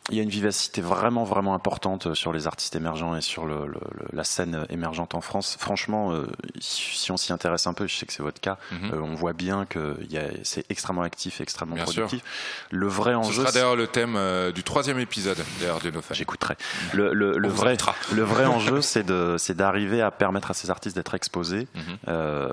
il 0.09 0.15
y 0.17 0.19
a 0.19 0.23
une 0.23 0.29
vivacité 0.29 0.81
vraiment 0.81 1.23
vraiment 1.25 1.53
importante 1.53 2.13
sur 2.13 2.31
les 2.31 2.47
artistes 2.47 2.75
émergents 2.75 3.15
et 3.15 3.21
sur 3.21 3.45
le- 3.45 3.67
le- 3.67 3.79
la 4.13 4.23
scène 4.23 4.65
émergente 4.69 5.15
en 5.15 5.21
France. 5.21 5.57
Franchement, 5.59 6.11
euh, 6.13 6.25
si 6.59 7.11
on 7.11 7.17
s'y 7.17 7.33
intéresse 7.33 7.67
un 7.67 7.73
peu, 7.73 7.87
je 7.87 7.95
sais 7.95 8.05
que 8.05 8.13
c'est 8.13 8.23
votre 8.23 8.39
cas, 8.39 8.57
Mhm. 8.71 8.91
euh, 8.93 9.01
on 9.01 9.15
voit 9.15 9.33
bien 9.33 9.65
que 9.65 9.97
c'est 10.43 10.65
extrêmement 10.69 11.01
actif, 11.01 11.39
et 11.39 11.43
extrêmement 11.43 11.75
Bien 11.75 11.85
sûr. 11.85 12.07
productif. 12.07 12.23
Le 12.71 12.87
vrai 12.87 13.11
Ce 13.13 13.17
enjeu, 13.17 13.33
sera 13.41 13.47
c'est- 13.51 13.59
d'ailleurs 13.59 13.75
le 13.75 13.87
thème 13.87 14.15
euh, 14.15 14.51
du 14.51 14.63
troisième 14.63 14.99
épisode 14.99 15.37
d'ailleurs 15.59 15.79
de 15.79 15.91
nos. 15.91 16.01
J'écouterai. 16.11 16.55
Le, 16.93 17.13
le, 17.13 17.47
vrai, 17.49 17.75
le 18.13 18.23
vrai 18.23 18.45
enjeu, 18.45 18.81
c'est 18.81 19.03
de, 19.03 19.35
c'est 19.37 19.55
d'arriver 19.57 20.01
à 20.01 20.11
permettre 20.11 20.51
à 20.51 20.53
ces 20.53 20.69
artistes 20.69 20.95
d'être 20.95 21.15
exposés. 21.15 21.67
Euh, 22.07 22.49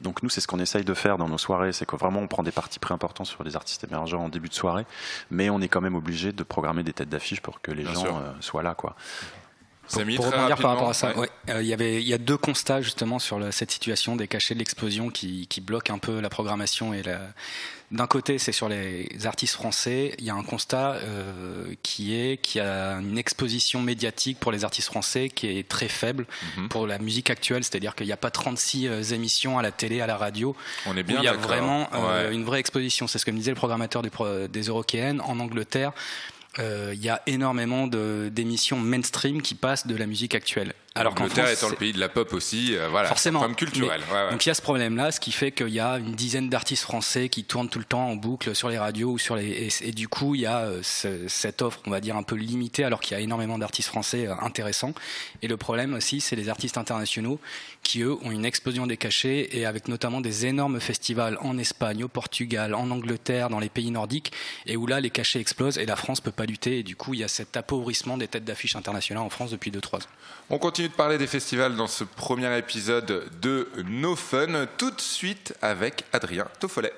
donc 0.00 0.22
nous, 0.22 0.28
c'est 0.28 0.40
ce 0.40 0.46
qu'on 0.46 0.58
essaye 0.60 0.84
de 0.84 0.94
faire 0.94 1.18
dans 1.18 1.28
nos 1.28 1.38
soirées, 1.38 1.72
c'est 1.72 1.86
que 1.86 1.96
vraiment 1.96 2.20
on 2.20 2.26
prend 2.28 2.42
des 2.42 2.52
parties 2.52 2.78
pris 2.78 2.92
importants 2.92 3.24
sur 3.24 3.42
les 3.44 3.56
artistes 3.56 3.84
émergents 3.84 4.24
en 4.24 4.28
début 4.28 4.48
de 4.48 4.54
soirée, 4.54 4.84
mais 5.30 5.50
on 5.50 5.60
est 5.60 5.68
quand 5.68 5.80
même 5.80 5.94
obligé 5.94 6.32
de 6.32 6.42
programmer 6.42 6.73
des 6.82 6.92
têtes 6.92 7.08
d'affiche 7.08 7.40
pour 7.40 7.60
que 7.60 7.70
les 7.70 7.84
Bien 7.84 7.94
gens 7.94 8.18
euh, 8.18 8.32
soient 8.40 8.62
là, 8.62 8.74
quoi. 8.74 8.96
Pour 9.90 10.00
rebondir 10.00 10.56
par 10.56 10.70
rapport 10.72 10.88
à 10.88 10.94
ça, 10.94 11.10
ouais. 11.10 11.16
ouais, 11.18 11.28
euh, 11.50 11.60
il 11.62 11.68
y 11.68 11.74
avait, 11.74 12.00
il 12.00 12.08
y 12.08 12.14
a 12.14 12.18
deux 12.18 12.38
constats 12.38 12.80
justement 12.80 13.18
sur 13.18 13.38
le- 13.38 13.50
cette 13.52 13.70
situation 13.70 14.16
des 14.16 14.26
cachets 14.28 14.54
de 14.54 14.58
l'explosion 14.58 15.10
qui, 15.10 15.46
qui 15.46 15.60
bloquent 15.60 15.92
un 15.92 15.98
peu 15.98 16.20
la 16.20 16.30
programmation 16.30 16.94
et 16.94 17.02
la. 17.02 17.20
D'un 17.90 18.06
côté, 18.06 18.38
c'est 18.38 18.50
sur 18.50 18.70
les 18.70 19.06
artistes 19.26 19.52
français. 19.54 20.14
Il 20.18 20.24
y 20.24 20.30
a 20.30 20.34
un 20.34 20.42
constat 20.42 20.94
euh, 20.94 21.74
qui 21.82 22.14
est 22.14 22.38
qu'il 22.38 22.62
y 22.62 22.64
a 22.64 22.92
une 22.94 23.18
exposition 23.18 23.82
médiatique 23.82 24.40
pour 24.40 24.52
les 24.52 24.64
artistes 24.64 24.88
français 24.88 25.28
qui 25.28 25.58
est 25.58 25.68
très 25.68 25.88
faible 25.88 26.26
Mhm. 26.56 26.68
pour 26.70 26.86
la 26.86 26.98
musique 26.98 27.28
actuelle. 27.28 27.62
C'est-à-dire 27.62 27.94
qu'il 27.94 28.06
n'y 28.06 28.12
a 28.12 28.16
pas 28.16 28.30
36 28.30 28.88
euh, 28.88 29.02
émissions 29.02 29.58
à 29.58 29.62
la 29.62 29.70
télé, 29.70 30.00
à 30.00 30.06
la 30.06 30.16
radio. 30.16 30.56
On 30.86 30.96
est 30.96 31.02
où 31.02 31.04
bien 31.04 31.18
il 31.18 31.24
y 31.24 31.28
a 31.28 31.34
vraiment 31.34 31.88
euh, 31.92 32.28
Ouais. 32.30 32.34
une 32.34 32.42
vraie 32.44 32.58
exposition. 32.58 33.06
C'est 33.06 33.18
ce 33.18 33.26
que 33.26 33.30
me 33.30 33.36
disait 33.36 33.50
le 33.50 33.56
programmateur 33.56 34.00
du 34.00 34.08
pro- 34.10 34.48
des 34.48 34.62
Eurokéennes 34.62 35.20
en 35.20 35.38
Angleterre. 35.38 35.92
Euh, 36.58 36.92
Il 36.94 37.02
y 37.02 37.08
a 37.08 37.22
énormément 37.26 37.86
d'émissions 37.86 38.78
mainstream 38.78 39.42
qui 39.42 39.54
passent 39.54 39.86
de 39.86 39.96
la 39.96 40.06
musique 40.06 40.34
actuelle. 40.34 40.74
Alors 40.96 41.12
L'Angleterre 41.16 41.48
étant 41.50 41.70
le 41.70 41.74
pays 41.74 41.92
de 41.92 41.98
la 41.98 42.08
pop 42.08 42.32
aussi, 42.34 42.76
euh, 42.76 42.86
voilà, 42.88 43.08
Forcément. 43.08 43.40
comme 43.40 43.56
culturel. 43.56 44.00
Mais- 44.08 44.14
ouais, 44.14 44.24
ouais. 44.26 44.30
Donc 44.30 44.46
il 44.46 44.48
y 44.48 44.52
a 44.52 44.54
ce 44.54 44.62
problème-là, 44.62 45.10
ce 45.10 45.18
qui 45.18 45.32
fait 45.32 45.50
qu'il 45.50 45.70
y 45.70 45.80
a 45.80 45.98
une 45.98 46.12
dizaine 46.14 46.48
d'artistes 46.48 46.84
français 46.84 47.28
qui 47.28 47.42
tournent 47.42 47.68
tout 47.68 47.80
le 47.80 47.84
temps 47.84 48.06
en 48.06 48.14
boucle 48.14 48.54
sur 48.54 48.68
les 48.68 48.78
radios 48.78 49.10
ou 49.10 49.18
sur 49.18 49.34
les 49.34 49.44
et, 49.82 49.88
et 49.88 49.90
du 49.90 50.06
coup 50.06 50.36
il 50.36 50.42
y 50.42 50.46
a 50.46 50.58
euh, 50.60 50.78
ce- 50.84 51.26
cette 51.26 51.62
offre, 51.62 51.80
on 51.86 51.90
va 51.90 52.00
dire 52.00 52.16
un 52.16 52.22
peu 52.22 52.36
limitée, 52.36 52.84
alors 52.84 53.00
qu'il 53.00 53.16
y 53.16 53.18
a 53.18 53.22
énormément 53.24 53.58
d'artistes 53.58 53.88
français 53.88 54.28
euh, 54.28 54.34
intéressants. 54.40 54.94
Et 55.42 55.48
le 55.48 55.56
problème 55.56 55.94
aussi, 55.94 56.20
c'est 56.20 56.36
les 56.36 56.48
artistes 56.48 56.78
internationaux 56.78 57.40
qui 57.82 58.02
eux 58.02 58.14
ont 58.22 58.30
une 58.30 58.44
explosion 58.44 58.86
des 58.86 58.96
cachets 58.96 59.48
et 59.50 59.66
avec 59.66 59.88
notamment 59.88 60.20
des 60.20 60.46
énormes 60.46 60.78
festivals 60.80 61.38
en 61.40 61.58
Espagne, 61.58 62.04
au 62.04 62.08
Portugal, 62.08 62.72
en 62.72 62.88
Angleterre, 62.92 63.50
dans 63.50 63.58
les 63.58 63.68
pays 63.68 63.90
nordiques, 63.90 64.30
et 64.66 64.76
où 64.76 64.86
là 64.86 65.00
les 65.00 65.10
cachets 65.10 65.40
explosent 65.40 65.76
et 65.76 65.86
la 65.86 65.96
France 65.96 66.20
peut 66.20 66.30
pas 66.30 66.46
lutter. 66.46 66.78
Et 66.78 66.82
du 66.84 66.94
coup 66.94 67.14
il 67.14 67.20
y 67.20 67.24
a 67.24 67.28
cet 67.28 67.56
appauvrissement 67.56 68.16
des 68.16 68.28
têtes 68.28 68.44
d'affiche 68.44 68.76
internationales 68.76 69.24
en 69.24 69.30
France 69.30 69.50
depuis 69.50 69.72
2-3 69.72 69.96
ans. 69.96 70.06
On 70.50 70.58
continue 70.58 70.83
de 70.88 70.94
parler 70.94 71.18
des 71.18 71.26
festivals 71.26 71.76
dans 71.76 71.86
ce 71.86 72.04
premier 72.04 72.56
épisode 72.58 73.24
de 73.40 73.68
No 73.86 74.16
Fun, 74.16 74.66
tout 74.76 74.90
de 74.90 75.00
suite 75.00 75.54
avec 75.62 76.04
Adrien 76.12 76.46
Toffolet. 76.60 76.92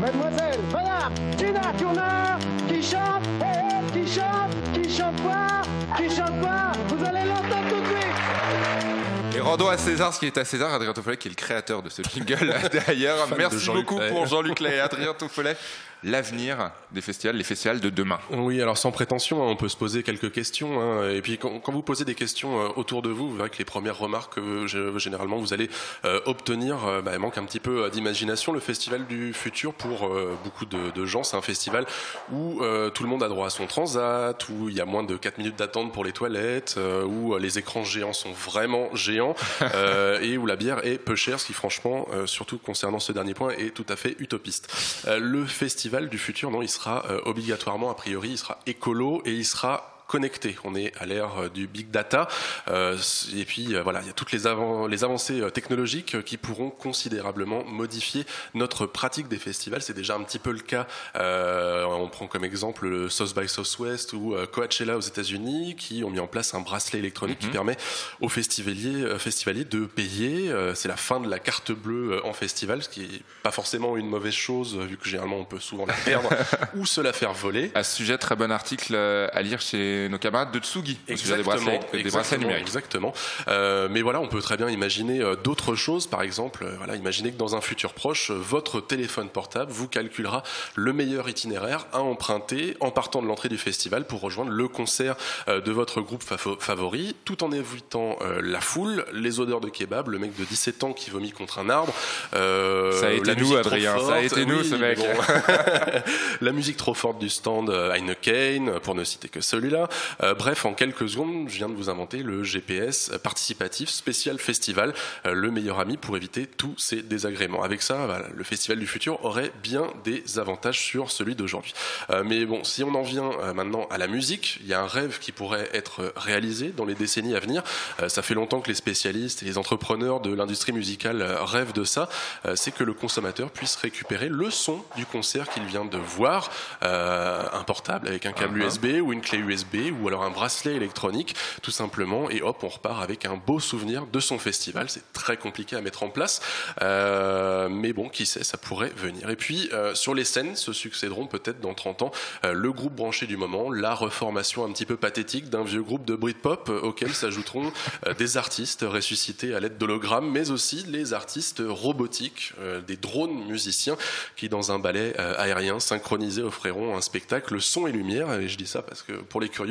Mademoiselle, 0.00 0.60
madame, 0.72 1.12
Tina 1.36 1.72
Turner, 1.78 2.36
qui 2.68 2.82
chante, 2.82 3.22
eh, 3.40 3.44
eh, 3.44 4.00
qui 4.00 4.12
chante, 4.12 4.54
qui 4.72 4.96
chante 4.96 5.20
quoi, 5.22 5.96
qui 5.96 6.14
chante 6.14 6.40
quoi, 6.40 6.72
vous 6.88 7.04
allez 7.04 7.28
l'entendre 7.28 7.68
tout 7.68 7.80
de 7.80 7.86
suite. 7.86 9.36
Et 9.36 9.40
rendons 9.40 9.68
à 9.68 9.78
César 9.78 10.12
ce 10.12 10.18
qui 10.18 10.26
est 10.26 10.38
à 10.38 10.44
César, 10.44 10.72
Adrien 10.72 10.92
Toffolet 10.92 11.16
qui 11.16 11.28
est 11.28 11.30
le 11.30 11.36
créateur 11.36 11.82
de 11.82 11.90
ce 11.90 12.02
jingle 12.02 12.54
d'ailleurs. 12.86 13.28
De 13.28 13.34
Merci 13.36 13.58
Jean-Luc 13.58 13.86
beaucoup 13.86 14.00
pour 14.08 14.26
Jean-Luc 14.26 14.60
Lay 14.60 14.76
et 14.76 14.80
Adrien 14.80 15.14
Toffolet. 15.14 15.56
L'avenir 16.04 16.72
des 16.90 17.00
festivals, 17.00 17.36
les 17.36 17.44
festivals 17.44 17.80
de 17.80 17.88
demain. 17.88 18.18
Oui, 18.30 18.60
alors 18.60 18.76
sans 18.76 18.90
prétention, 18.90 19.42
hein, 19.42 19.50
on 19.50 19.56
peut 19.56 19.68
se 19.68 19.76
poser 19.76 20.02
quelques 20.02 20.32
questions. 20.32 20.80
hein, 20.80 21.08
et 21.10 21.22
puis 21.22 21.38
quand, 21.38 21.60
quand 21.60 21.70
vous 21.72 21.82
posez 21.82 22.04
des 22.04 22.16
questions 22.16 22.60
euh, 22.60 22.68
autour 22.74 23.02
de 23.02 23.08
vous, 23.08 23.30
vous 23.30 23.36
verrez 23.36 23.50
que 23.50 23.58
les 23.58 23.64
premières 23.64 23.98
remarques 23.98 24.34
que 24.34 24.66
généralement 24.98 25.38
vous 25.38 25.52
allez 25.52 25.70
euh, 26.04 26.20
obtenir 26.26 26.84
euh, 26.86 27.02
bah, 27.02 27.16
manquent 27.18 27.38
un 27.38 27.44
petit 27.44 27.60
peu 27.60 27.84
euh, 27.84 27.88
d'imagination. 27.88 28.52
Le 28.52 28.58
festival 28.60 29.06
du 29.06 29.32
futur, 29.32 29.74
pour 29.74 30.06
euh, 30.06 30.34
beaucoup 30.42 30.66
de, 30.66 30.90
de 30.90 31.06
gens, 31.06 31.22
c'est 31.22 31.36
un 31.36 31.42
festival 31.42 31.86
où 32.32 32.60
tout 32.94 33.02
le 33.04 33.08
monde 33.08 33.22
a 33.22 33.28
droit 33.28 33.46
à 33.46 33.50
son 33.50 33.66
transat, 33.66 34.48
où 34.48 34.68
il 34.68 34.74
y 34.76 34.80
a 34.80 34.84
moins 34.84 35.04
de 35.04 35.16
4 35.16 35.38
minutes 35.38 35.56
d'attente 35.56 35.92
pour 35.92 36.04
les 36.04 36.12
toilettes, 36.12 36.78
où 37.06 37.36
les 37.36 37.58
écrans 37.58 37.84
géants 37.84 38.12
sont 38.12 38.32
vraiment 38.32 38.94
géants 38.94 39.34
et 40.22 40.36
où 40.36 40.46
la 40.46 40.56
bière 40.56 40.84
est 40.84 40.98
peu 40.98 41.14
chère, 41.16 41.38
ce 41.40 41.46
qui 41.46 41.52
franchement, 41.52 42.06
surtout 42.26 42.58
concernant 42.58 42.98
ce 42.98 43.12
dernier 43.12 43.34
point, 43.34 43.50
est 43.50 43.74
tout 43.74 43.86
à 43.88 43.96
fait 43.96 44.16
utopiste. 44.18 44.72
Le 45.06 45.44
festival 45.44 45.91
du 46.00 46.18
futur, 46.18 46.50
non, 46.50 46.62
il 46.62 46.68
sera 46.68 47.04
euh, 47.10 47.20
obligatoirement, 47.24 47.90
a 47.90 47.94
priori, 47.94 48.30
il 48.30 48.38
sera 48.38 48.58
écolo 48.66 49.22
et 49.24 49.32
il 49.32 49.44
sera 49.44 49.91
connecté. 50.12 50.56
On 50.64 50.74
est 50.74 50.92
à 51.00 51.06
l'ère 51.06 51.38
euh, 51.44 51.48
du 51.48 51.66
big 51.66 51.90
data 51.90 52.28
euh, 52.68 52.98
et 53.34 53.46
puis 53.46 53.74
euh, 53.74 53.82
voilà, 53.82 54.02
il 54.02 54.06
y 54.08 54.10
a 54.10 54.12
toutes 54.12 54.30
les, 54.30 54.46
avan- 54.46 54.86
les 54.86 55.04
avancées 55.04 55.40
technologiques 55.54 56.22
qui 56.24 56.36
pourront 56.36 56.68
considérablement 56.68 57.64
modifier 57.64 58.26
notre 58.52 58.84
pratique 58.84 59.28
des 59.28 59.38
festivals. 59.38 59.80
C'est 59.80 59.94
déjà 59.94 60.14
un 60.14 60.22
petit 60.22 60.38
peu 60.38 60.52
le 60.52 60.58
cas. 60.58 60.86
Euh, 61.16 61.84
on 61.84 62.08
prend 62.08 62.26
comme 62.26 62.44
exemple 62.44 62.86
le 62.86 63.08
South 63.08 63.34
by 63.34 63.48
Southwest 63.48 64.12
ou 64.12 64.36
Coachella 64.52 64.98
aux 64.98 65.00
États-Unis 65.00 65.76
qui 65.76 66.04
ont 66.04 66.10
mis 66.10 66.20
en 66.20 66.26
place 66.26 66.52
un 66.52 66.60
bracelet 66.60 66.98
électronique 66.98 67.38
qui 67.38 67.48
permet 67.48 67.78
aux 68.20 68.28
festivaliers, 68.28 69.18
festivaliers 69.18 69.64
de 69.64 69.86
payer. 69.86 70.52
C'est 70.74 70.88
la 70.88 70.96
fin 70.96 71.20
de 71.20 71.28
la 71.30 71.38
carte 71.38 71.72
bleue 71.72 72.20
en 72.26 72.34
festival, 72.34 72.82
ce 72.82 72.90
qui 72.90 73.02
est 73.04 73.22
pas 73.42 73.50
forcément 73.50 73.96
une 73.96 74.08
mauvaise 74.08 74.34
chose 74.34 74.76
vu 74.76 74.98
que 74.98 75.08
généralement 75.08 75.38
on 75.38 75.44
peut 75.46 75.58
souvent 75.60 75.86
la 75.86 75.94
perdre 75.94 76.28
ou 76.76 76.84
se 76.84 77.00
la 77.00 77.14
faire 77.14 77.32
voler. 77.32 77.70
À 77.74 77.82
ce 77.82 77.96
sujet, 77.96 78.18
très 78.18 78.36
bon 78.36 78.50
article 78.52 78.94
à 78.94 79.40
lire 79.42 79.60
chez 79.62 80.01
nos 80.08 80.18
camarades 80.18 80.52
de 80.52 80.58
Tsugi 80.58 80.98
sujet 81.16 81.36
des 81.36 81.42
bracelets, 81.42 81.72
des 81.72 81.78
bracelets 81.80 82.00
exactement, 82.00 82.40
numériques. 82.42 82.66
exactement. 82.66 83.12
Euh, 83.48 83.88
mais 83.90 84.02
voilà, 84.02 84.20
on 84.20 84.28
peut 84.28 84.40
très 84.40 84.56
bien 84.56 84.68
imaginer 84.68 85.20
euh, 85.20 85.36
d'autres 85.36 85.74
choses. 85.74 86.06
Par 86.06 86.22
exemple, 86.22 86.64
euh, 86.64 86.74
voilà, 86.78 86.96
imaginez 86.96 87.32
que 87.32 87.36
dans 87.38 87.54
un 87.56 87.60
futur 87.60 87.92
proche, 87.94 88.30
euh, 88.30 88.34
votre 88.34 88.80
téléphone 88.80 89.28
portable 89.28 89.70
vous 89.72 89.88
calculera 89.88 90.42
le 90.74 90.92
meilleur 90.92 91.28
itinéraire 91.28 91.86
à 91.92 92.00
emprunter 92.00 92.76
en 92.80 92.90
partant 92.90 93.22
de 93.22 93.26
l'entrée 93.26 93.48
du 93.48 93.58
festival 93.58 94.06
pour 94.06 94.20
rejoindre 94.20 94.50
le 94.50 94.68
concert 94.68 95.16
de 95.48 95.72
votre 95.72 96.00
groupe 96.00 96.22
favo- 96.24 96.58
favori, 96.60 97.16
tout 97.24 97.42
en 97.44 97.52
évitant 97.52 98.18
la 98.42 98.60
foule, 98.60 99.04
les 99.12 99.40
odeurs 99.40 99.60
de 99.60 99.68
kebab, 99.68 100.08
le 100.08 100.18
mec 100.18 100.36
de 100.38 100.44
17 100.44 100.84
ans 100.84 100.92
qui 100.92 101.10
vomit 101.10 101.32
contre 101.32 101.58
un 101.58 101.68
arbre. 101.70 101.92
euh, 102.34 102.92
Ça 102.92 103.08
a 103.08 103.10
été 103.12 103.34
nous, 103.36 103.56
Adrien, 103.56 103.98
ça 103.98 104.14
a 104.14 104.20
été 104.20 104.44
nous, 104.46 104.58
Oui, 104.60 104.68
ce 104.68 104.74
mec. 104.76 104.98
bon. 104.98 105.06
la 106.40 106.52
musique 106.52 106.76
trop 106.76 106.94
forte 106.94 107.18
du 107.18 107.28
stand 107.28 107.70
Heineken, 107.70 108.80
pour 108.80 108.94
ne 108.94 109.04
citer 109.04 109.28
que 109.28 109.40
celui-là. 109.40 109.88
Euh, 110.22 110.34
bref, 110.34 110.64
en 110.64 110.74
quelques 110.74 111.08
secondes, 111.08 111.48
je 111.48 111.56
viens 111.56 111.68
de 111.68 111.74
vous 111.74 111.90
inventer 111.90 112.22
le 112.22 112.42
GPS 112.42 113.10
participatif 113.22 113.88
spécial 113.90 114.38
festival, 114.38 114.94
euh, 115.26 115.32
le 115.32 115.50
meilleur 115.50 115.80
ami 115.80 115.96
pour 115.96 116.16
éviter 116.16 116.46
tous 116.46 116.74
ces 116.78 117.02
désagréments. 117.02 117.62
Avec 117.62 117.82
ça, 117.82 118.06
voilà, 118.06 118.26
le 118.34 118.44
festival 118.44 118.78
du 118.78 118.86
futur 118.86 119.24
aurait 119.24 119.52
bien 119.62 119.86
des 120.04 120.38
avantages 120.38 120.80
sur 120.80 121.10
celui 121.10 121.34
d'aujourd'hui. 121.34 121.74
Euh, 122.10 122.22
mais 122.24 122.44
bon, 122.44 122.64
si 122.64 122.84
on 122.84 122.94
en 122.94 123.02
vient 123.02 123.30
maintenant 123.54 123.86
à 123.90 123.98
la 123.98 124.06
musique, 124.06 124.58
il 124.60 124.68
y 124.68 124.74
a 124.74 124.80
un 124.80 124.86
rêve 124.86 125.18
qui 125.18 125.32
pourrait 125.32 125.68
être 125.72 126.12
réalisé 126.16 126.68
dans 126.68 126.84
les 126.84 126.94
décennies 126.94 127.34
à 127.34 127.40
venir. 127.40 127.62
Ça 128.08 128.22
fait 128.22 128.34
longtemps 128.34 128.60
que 128.60 128.68
les 128.68 128.74
spécialistes 128.74 129.42
et 129.42 129.46
les 129.46 129.58
entrepreneurs 129.58 130.20
de 130.20 130.32
l'industrie 130.32 130.72
musicale 130.72 131.22
rêvent 131.22 131.72
de 131.72 131.84
ça. 131.84 132.08
C'est 132.54 132.72
que 132.72 132.84
le 132.84 132.94
consommateur 132.94 133.50
puisse 133.50 133.76
récupérer 133.76 134.28
le 134.28 134.50
son 134.50 134.84
du 134.96 135.06
concert 135.06 135.48
qu'il 135.48 135.64
vient 135.64 135.84
de 135.84 135.98
voir, 135.98 136.50
un 136.82 137.64
portable 137.64 138.08
avec 138.08 138.26
un 138.26 138.32
câble 138.32 138.52
Uh-huh. 138.52 138.66
USB 138.66 139.02
ou 139.02 139.12
une 139.12 139.20
clé 139.20 139.38
USB 139.38 139.81
ou 139.90 140.08
alors 140.08 140.22
un 140.22 140.30
bracelet 140.30 140.74
électronique, 140.74 141.34
tout 141.62 141.70
simplement. 141.70 142.30
Et 142.30 142.42
hop, 142.42 142.62
on 142.62 142.68
repart 142.68 143.02
avec 143.02 143.26
un 143.26 143.36
beau 143.36 143.60
souvenir 143.60 144.06
de 144.06 144.20
son 144.20 144.38
festival. 144.38 144.88
C'est 144.88 145.12
très 145.12 145.36
compliqué 145.36 145.76
à 145.76 145.80
mettre 145.80 146.02
en 146.02 146.08
place, 146.08 146.40
euh, 146.80 147.68
mais 147.68 147.92
bon, 147.92 148.08
qui 148.08 148.26
sait, 148.26 148.44
ça 148.44 148.58
pourrait 148.58 148.92
venir. 148.96 149.30
Et 149.30 149.36
puis 149.36 149.68
euh, 149.72 149.94
sur 149.94 150.14
les 150.14 150.24
scènes 150.24 150.56
se 150.56 150.72
succéderont 150.72 151.26
peut-être 151.26 151.60
dans 151.60 151.74
30 151.74 152.02
ans 152.02 152.12
euh, 152.44 152.52
le 152.52 152.72
groupe 152.72 152.94
branché 152.94 153.26
du 153.26 153.36
moment, 153.36 153.70
la 153.70 153.94
reformation 153.94 154.64
un 154.64 154.72
petit 154.72 154.86
peu 154.86 154.96
pathétique 154.96 155.48
d'un 155.48 155.64
vieux 155.64 155.82
groupe 155.82 156.04
de 156.04 156.14
Britpop 156.14 156.68
auquel 156.68 157.14
s'ajouteront 157.14 157.72
des 158.18 158.36
artistes 158.36 158.84
ressuscités 158.86 159.54
à 159.54 159.60
l'aide 159.60 159.78
d'hologrammes, 159.78 160.30
mais 160.30 160.50
aussi 160.50 160.84
les 160.88 161.12
artistes 161.12 161.62
robotiques, 161.64 162.52
des 162.86 162.96
drones 162.96 163.44
musiciens 163.46 163.96
qui 164.36 164.48
dans 164.48 164.72
un 164.72 164.78
ballet 164.78 165.16
aérien 165.16 165.80
synchronisé 165.80 166.42
offriront 166.42 166.96
un 166.96 167.00
spectacle 167.00 167.60
son 167.60 167.86
et 167.86 167.92
lumière. 167.92 168.32
Et 168.34 168.48
je 168.48 168.56
dis 168.56 168.66
ça 168.66 168.82
parce 168.82 169.02
que 169.02 169.12
pour 169.12 169.40
les 169.40 169.48
curieux, 169.48 169.61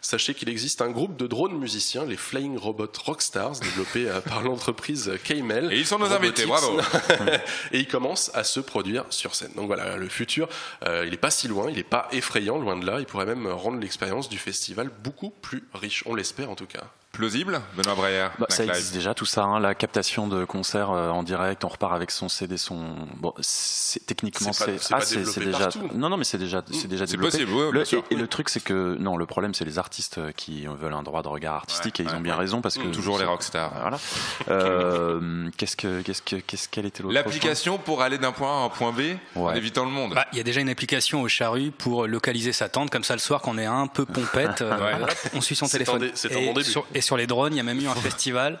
sachez 0.00 0.34
qu'il 0.34 0.48
existe 0.48 0.82
un 0.82 0.90
groupe 0.90 1.16
de 1.16 1.26
drones 1.26 1.58
musiciens, 1.58 2.04
les 2.04 2.16
Flying 2.16 2.56
Robot 2.56 2.92
Rockstars, 3.04 3.60
développé 3.60 4.08
euh, 4.08 4.20
par 4.20 4.42
l'entreprise 4.42 5.12
K-Mel. 5.24 5.72
Et 5.72 5.78
ils 5.78 5.86
sont 5.86 5.98
nos 5.98 6.12
invités, 6.12 6.46
bravo. 6.46 6.80
et 7.72 7.78
ils 7.78 7.88
commencent 7.88 8.30
à 8.34 8.44
se 8.44 8.60
produire 8.60 9.04
sur 9.10 9.34
scène. 9.34 9.52
Donc 9.56 9.66
voilà, 9.66 9.96
le 9.96 10.08
futur, 10.08 10.48
euh, 10.86 11.04
il 11.04 11.10
n'est 11.10 11.16
pas 11.16 11.30
si 11.30 11.48
loin, 11.48 11.68
il 11.68 11.76
n'est 11.76 11.82
pas 11.82 12.08
effrayant, 12.12 12.58
loin 12.58 12.76
de 12.76 12.86
là. 12.86 13.00
Il 13.00 13.06
pourrait 13.06 13.26
même 13.26 13.46
rendre 13.46 13.78
l'expérience 13.78 14.28
du 14.28 14.38
festival 14.38 14.90
beaucoup 15.02 15.30
plus 15.30 15.64
riche, 15.74 16.02
on 16.06 16.14
l'espère 16.14 16.50
en 16.50 16.56
tout 16.56 16.66
cas. 16.66 16.84
Plausible, 17.12 17.60
Benoît 17.76 17.94
Breyer 17.94 18.28
Bah, 18.38 18.46
ça 18.48 18.64
existe 18.64 18.94
déjà 18.94 19.12
tout 19.12 19.26
ça, 19.26 19.42
hein, 19.44 19.60
la 19.60 19.74
captation 19.74 20.28
de 20.28 20.46
concert 20.46 20.90
euh, 20.92 21.10
en 21.10 21.22
direct, 21.22 21.62
on 21.62 21.68
repart 21.68 21.92
avec 21.92 22.10
son 22.10 22.30
CD, 22.30 22.56
son. 22.56 22.94
Bon, 23.18 23.34
c'est- 23.40 24.00
techniquement 24.06 24.54
C'est 24.54 24.78
ah, 24.90 24.96
pas 24.96 25.04
c'est 25.04 25.16
développé 25.16 25.32
c'est 25.40 25.44
déjà. 25.44 25.58
partout. 25.58 25.90
Non, 25.94 26.08
non, 26.08 26.16
mais 26.16 26.24
c'est 26.24 26.38
déjà, 26.38 26.62
c'est 26.72 26.88
déjà 26.88 27.06
C'est 27.06 27.12
développé. 27.12 27.32
possible, 27.38 27.52
ouais, 27.52 27.70
bien 27.70 27.80
Le- 27.80 27.84
sûr. 27.84 28.02
et, 28.10 28.14
et 28.14 28.16
le 28.16 28.26
truc, 28.28 28.48
c'est 28.48 28.64
que 28.64 28.96
non, 28.98 29.18
le 29.18 29.26
problème, 29.26 29.52
c'est 29.52 29.66
les 29.66 29.78
artistes 29.78 30.16
euh, 30.16 30.32
qui 30.32 30.64
veulent 30.66 30.94
un 30.94 31.02
droit 31.02 31.20
de 31.22 31.28
regard 31.28 31.54
artistique 31.54 32.00
et 32.00 32.02
ils 32.04 32.08
ouais, 32.08 32.14
ont 32.14 32.20
bien 32.20 32.32
ouais. 32.32 32.40
raison 32.40 32.62
parce 32.62 32.78
que 32.78 32.86
Toujours 32.88 33.18
les 33.18 33.26
rockstars. 33.26 33.72
Voilà. 33.80 33.98
Euh, 34.48 35.48
qu'est-ce 35.56 35.76
que, 35.76 36.02
qu'est-ce 36.02 36.22
que, 36.22 36.36
qu'est-ce 36.36 36.68
quelle 36.68 36.86
était 36.86 37.02
l'autre 37.02 37.14
L'application 37.14 37.78
pour 37.78 38.02
aller 38.02 38.18
d'un 38.18 38.32
point 38.32 38.48
A 38.48 38.62
à 38.62 38.64
un 38.64 38.68
point 38.68 38.92
B 38.92 39.00
en 39.36 39.52
évitant 39.54 39.84
le 39.84 39.90
monde. 39.90 40.14
Bah, 40.14 40.26
Il 40.32 40.38
y 40.38 40.40
a 40.40 40.44
déjà 40.44 40.60
une 40.60 40.68
application 40.68 41.22
au 41.22 41.28
charru 41.28 41.70
pour 41.70 42.06
localiser 42.06 42.52
sa 42.52 42.68
tente, 42.68 42.90
comme 42.90 43.04
ça 43.04 43.14
le 43.14 43.20
soir 43.20 43.40
quand 43.42 43.52
on 43.54 43.58
est 43.58 43.66
un 43.66 43.86
peu 43.86 44.04
pompette, 44.04 44.62
euh, 44.62 45.06
on 45.34 45.40
suit 45.40 45.54
son 45.56 45.66
C'est 45.66 45.78
téléphone. 45.78 46.10
c'est 46.14 47.01
Sur, 47.02 47.16
les 47.16 47.26
drones, 47.26 47.52
il 47.52 47.58
y 47.58 47.60
a 47.60 47.64
même 47.64 47.80
eu 47.80 47.86
un 47.86 47.94
festival 47.96 48.60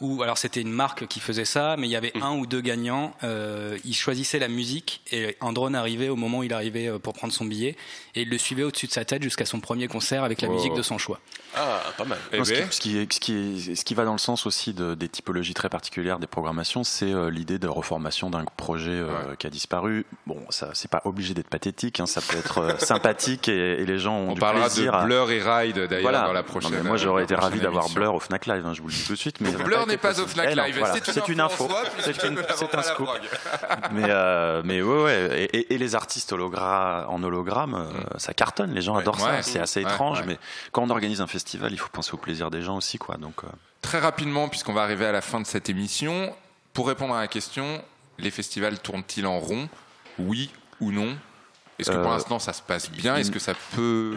où, 0.00 0.22
alors 0.22 0.38
c'était 0.38 0.60
une 0.60 0.70
marque 0.70 1.06
qui 1.06 1.20
faisait 1.20 1.44
ça, 1.44 1.76
mais 1.76 1.88
il 1.88 1.90
y 1.90 1.96
avait 1.96 2.12
un 2.22 2.36
ou 2.36 2.46
deux 2.46 2.60
gagnants. 2.60 3.12
Euh, 3.24 3.76
ils 3.84 3.94
choisissaient 3.94 4.38
la 4.38 4.48
musique 4.48 5.00
et 5.10 5.36
un 5.40 5.52
drone 5.52 5.74
arrivait 5.74 6.08
au 6.08 6.16
moment 6.16 6.38
où 6.38 6.42
il 6.44 6.52
arrivait 6.52 6.88
euh, 6.88 6.98
pour 6.98 7.14
prendre 7.14 7.32
son 7.32 7.44
billet 7.44 7.76
et 8.14 8.22
il 8.22 8.28
le 8.28 8.38
suivait 8.38 8.62
au-dessus 8.62 8.86
de 8.86 8.92
sa 8.92 9.04
tête 9.04 9.22
jusqu'à 9.22 9.44
son 9.44 9.60
premier 9.60 9.88
concert 9.88 10.22
avec 10.22 10.40
la 10.40 10.48
musique 10.48 10.74
de 10.74 10.82
son 10.82 10.98
choix. 10.98 11.20
Ah, 11.56 11.80
pas 11.96 12.04
mal. 12.04 12.18
Eh 12.32 12.38
Non, 12.38 12.44
ce, 12.44 12.52
qui, 12.52 12.60
ben, 12.60 12.68
ce, 12.70 12.80
qui, 12.80 13.08
ce 13.10 13.20
qui- 13.20 13.76
ce 13.76 13.84
qui 13.84 13.94
va 13.94 14.04
dans 14.04 14.12
le 14.12 14.18
sens 14.18 14.46
aussi 14.46 14.74
de- 14.74 14.94
des 14.94 15.08
typologies 15.08 15.54
très 15.54 15.68
particulières 15.68 16.18
des 16.18 16.26
programmations, 16.26 16.84
c'est 16.84 17.12
euh, 17.12 17.30
l'idée 17.30 17.58
de 17.58 17.66
reformation 17.68 18.30
d'un 18.30 18.44
projet 18.56 18.90
euh, 18.92 19.06
Ouais. 19.08 19.36
qui 19.38 19.46
a 19.46 19.50
disparu. 19.50 20.04
Bon, 20.26 20.38
ça, 20.50 20.70
c'est 20.74 20.90
pas 20.90 21.00
obligé 21.04 21.34
d'être 21.34 21.48
pathétique, 21.48 22.00
hein, 22.00 22.06
ça 22.06 22.20
peut 22.20 22.36
être 22.38 22.58
euh, 22.58 22.78
sympathique 22.78 23.48
et, 23.48 23.80
et 23.82 23.86
les 23.86 23.98
gens 23.98 24.14
ont 24.16 24.28
on 24.30 24.34
du 24.34 24.40
parlera 24.40 24.66
plaisir 24.66 24.92
de 24.92 24.98
à- 24.98 25.04
Blur 25.04 25.30
et 25.30 25.40
Ride 25.42 25.78
d'ailleurs 25.78 26.02
Voilà. 26.02 26.22
dans 26.26 26.32
la 26.32 26.40
Non, 26.42 26.46
prochaine. 26.46 26.70
mais 26.74 26.82
moi, 26.82 26.96
j'aurais 26.96 27.24
été 27.24 27.34
ravi 27.34 27.60
d'avoir. 27.60 27.88
Blur 27.88 28.14
au 28.14 28.20
Fnac 28.20 28.46
Live, 28.46 28.64
hein, 28.66 28.74
je 28.74 28.82
vous 28.82 28.88
le 28.88 28.92
dis 28.94 29.04
tout 29.04 29.14
de 29.14 29.18
suite. 29.18 29.40
Mais 29.40 29.50
Blur 29.50 29.86
n'est 29.86 29.96
pas 29.96 30.20
au. 30.20 30.26
Fnac 30.26 30.48
Eh 30.50 30.54
non, 30.54 30.64
Live. 30.64 30.76
voilà, 30.78 30.94
C'est 31.02 31.28
une 31.28 31.40
info. 31.40 31.68
C'est 32.04 32.24
un 32.74 32.82
scoop. 32.82 33.08
mais, 33.92 34.04
euh, 34.08 34.62
mais 34.64 34.82
ouais, 34.82 35.02
ouais. 35.04 35.48
Et, 35.52 35.58
et- 35.58 35.74
et 35.74 35.78
les 35.78 35.94
artistes 35.94 36.32
hologra- 36.32 37.06
en 37.08 37.22
hologramme, 37.22 37.74
euh, 37.74 38.18
ça 38.18 38.34
cartonne. 38.34 38.72
Les 38.74 38.82
gens 38.82 38.96
adorent 38.96 39.18
ça. 39.20 39.42
C'est 39.42 39.60
assez 39.60 39.80
étrange, 39.80 40.22
mais 40.26 40.38
quand 40.72 40.82
on 40.82 40.90
organise 40.90 41.20
un 41.20 41.26
festival, 41.26 41.37
il 41.70 41.78
faut 41.78 41.88
penser 41.88 42.12
au 42.14 42.16
plaisir 42.18 42.50
des 42.50 42.62
gens 42.62 42.76
aussi, 42.76 42.98
quoi. 42.98 43.16
Donc, 43.16 43.44
euh, 43.44 43.48
Très 43.82 43.98
rapidement, 44.00 44.48
puisqu'on 44.48 44.72
va 44.72 44.82
arriver 44.82 45.06
à 45.06 45.12
la 45.12 45.20
fin 45.20 45.40
de 45.40 45.46
cette 45.46 45.68
émission, 45.68 46.34
pour 46.72 46.88
répondre 46.88 47.14
à 47.14 47.20
la 47.20 47.28
question, 47.28 47.82
les 48.18 48.30
festivals 48.30 48.78
tournent-ils 48.80 49.26
en 49.26 49.38
rond? 49.38 49.68
Oui 50.18 50.50
ou 50.80 50.90
non? 50.92 51.16
Est-ce 51.78 51.90
que 51.90 51.96
pour 51.96 52.10
Euh, 52.10 52.14
l'instant 52.14 52.38
ça 52.40 52.52
se 52.52 52.62
passe 52.62 52.90
bien? 52.90 53.16
Est-ce 53.16 53.30
que 53.30 53.38
ça 53.38 53.54
peut. 53.76 54.16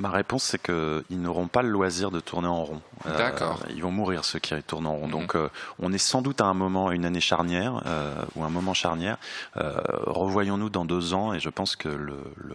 Ma 0.00 0.10
réponse, 0.10 0.44
c'est 0.44 0.62
qu'ils 0.62 1.20
n'auront 1.20 1.46
pas 1.46 1.60
le 1.60 1.68
loisir 1.68 2.10
de 2.10 2.20
tourner 2.20 2.48
en 2.48 2.64
rond. 2.64 2.80
Euh, 3.06 3.16
D'accord. 3.18 3.60
ils 3.74 3.82
vont 3.82 3.90
mourir, 3.90 4.24
ceux 4.24 4.38
qui 4.38 4.54
tournent 4.62 4.86
en 4.86 4.94
rond. 4.96 5.06
Mhm. 5.06 5.12
Donc, 5.12 5.36
euh, 5.36 5.48
on 5.78 5.92
est 5.92 5.98
sans 5.98 6.22
doute 6.22 6.40
à 6.40 6.46
un 6.46 6.54
moment, 6.54 6.88
à 6.88 6.94
une 6.94 7.04
année 7.04 7.20
charnière, 7.20 7.82
euh, 7.84 8.14
ou 8.34 8.42
un 8.42 8.48
moment 8.48 8.72
charnière. 8.72 9.18
Euh, 9.58 9.74
Revoyons-nous 10.06 10.70
dans 10.70 10.84
deux 10.86 11.12
ans, 11.12 11.34
et 11.34 11.40
je 11.40 11.50
pense 11.50 11.76
que 11.76 11.88
le, 11.88 12.16
le, 12.36 12.54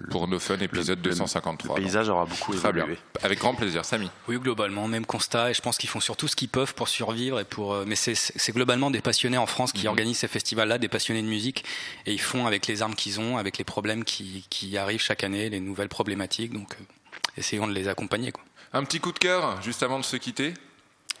le- 0.00 0.08
Pour 0.10 0.26
No 0.26 0.38
Fun, 0.40 0.58
épisode 0.58 0.98
le- 0.98 1.10
253. 1.10 1.76
le 1.76 1.82
paysage 1.82 2.08
aura 2.08 2.24
beaucoup 2.24 2.54
Très 2.54 2.72
bien. 2.72 2.82
évolué. 2.82 2.98
Avec 3.22 3.38
grand 3.38 3.54
plaisir, 3.54 3.84
Samy. 3.84 4.10
Oui, 4.28 4.38
globalement, 4.38 4.88
même 4.88 5.06
constat. 5.06 5.50
Et 5.50 5.54
je 5.54 5.62
pense 5.62 5.78
qu'ils 5.78 5.88
font 5.88 6.00
surtout 6.00 6.26
ce 6.26 6.34
qu'ils 6.34 6.48
peuvent 6.48 6.74
pour 6.74 6.88
survivre. 6.88 7.38
Et 7.38 7.44
pour, 7.44 7.76
mais 7.86 7.94
c'est- 7.94 8.52
globalement 8.52 8.90
des 8.90 9.00
passionnés 9.00 9.38
en 9.38 9.46
France 9.46 9.72
qui 9.72 9.86
organisent 9.86 10.18
ces 10.18 10.28
festivals-là, 10.28 10.78
des 10.78 10.88
passionnés 10.88 11.22
de 11.22 11.28
musique. 11.28 11.64
Et 12.06 12.12
ils 12.12 12.20
font 12.20 12.46
avec 12.48 12.66
les 12.66 12.82
armes 12.82 12.96
qu'ils 12.96 13.20
ont, 13.20 13.38
avec 13.38 13.58
les 13.58 13.64
problèmes 13.64 14.02
qui, 14.02 14.44
qui 14.50 14.76
arrivent 14.76 15.00
chaque 15.00 15.22
année, 15.22 15.48
les 15.50 15.60
nouvelles 15.60 15.88
problématiques. 15.88 16.52
Donc, 16.52 16.74
essayons 17.36 17.66
de 17.66 17.72
les 17.72 17.88
accompagner. 17.88 18.32
Quoi. 18.32 18.42
Un 18.72 18.84
petit 18.84 19.00
coup 19.00 19.12
de 19.12 19.18
cœur, 19.18 19.60
juste 19.62 19.82
avant 19.82 19.98
de 19.98 20.04
se 20.04 20.16
quitter 20.16 20.54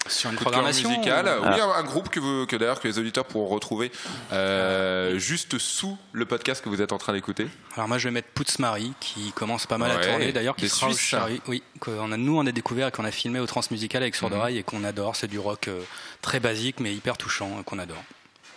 Sur 0.06 0.30
une 0.30 0.36
Coup 0.36 0.44
de 0.44 0.50
cœur 0.50 0.52
programmation 0.52 0.88
musical. 0.88 1.26
ou- 1.26 1.42
Oui, 1.46 1.60
un, 1.60 1.68
un 1.70 1.82
groupe 1.82 2.08
que, 2.08 2.20
vous- 2.20 2.46
que 2.46 2.56
d'ailleurs 2.56 2.80
que 2.80 2.88
les 2.88 2.98
auditeurs 2.98 3.24
pourront 3.26 3.48
retrouver 3.48 3.90
euh, 4.32 5.18
juste 5.18 5.58
sous 5.58 5.98
le 6.12 6.24
podcast 6.24 6.62
que 6.64 6.68
vous 6.70 6.80
êtes 6.80 6.92
en 6.92 6.98
train 6.98 7.12
d'écouter. 7.12 7.46
Alors 7.76 7.86
moi 7.88 7.98
je 7.98 8.04
vais 8.08 8.10
mettre 8.12 8.28
Pouts 8.28 8.44
Marie 8.60 8.92
qui 9.00 9.32
commence 9.32 9.66
pas 9.66 9.76
mal 9.78 9.90
Ouais, 9.90 9.96
à 10.04 10.06
tourner 10.08 10.32
d'ailleurs 10.32 10.56
qui 10.56 10.68
sera 10.68 10.88
au 10.88 10.92
Suisses. 10.92 11.06
Charry. 11.08 11.42
Oui, 11.48 11.62
qu'on 11.80 12.12
a, 12.12 12.16
nous 12.16 12.38
on 12.38 12.46
a 12.46 12.52
découvert 12.52 12.88
et 12.88 12.90
qu'on 12.92 13.04
a 13.04 13.10
filmé 13.10 13.40
au 13.40 13.46
Transmusical 13.46 14.02
avec 14.02 14.14
Sourd 14.14 14.30
Mhm. 14.30 14.48
Et 14.56 14.62
qu'on 14.62 14.84
adore. 14.84 15.16
C'est 15.16 15.26
du 15.28 15.38
rock 15.38 15.68
euh, 15.68 15.80
très 16.22 16.40
basique 16.40 16.80
mais 16.80 16.94
hyper 16.94 17.16
touchant 17.18 17.58
euh, 17.58 17.62
qu'on 17.62 17.78
adore. 17.78 18.02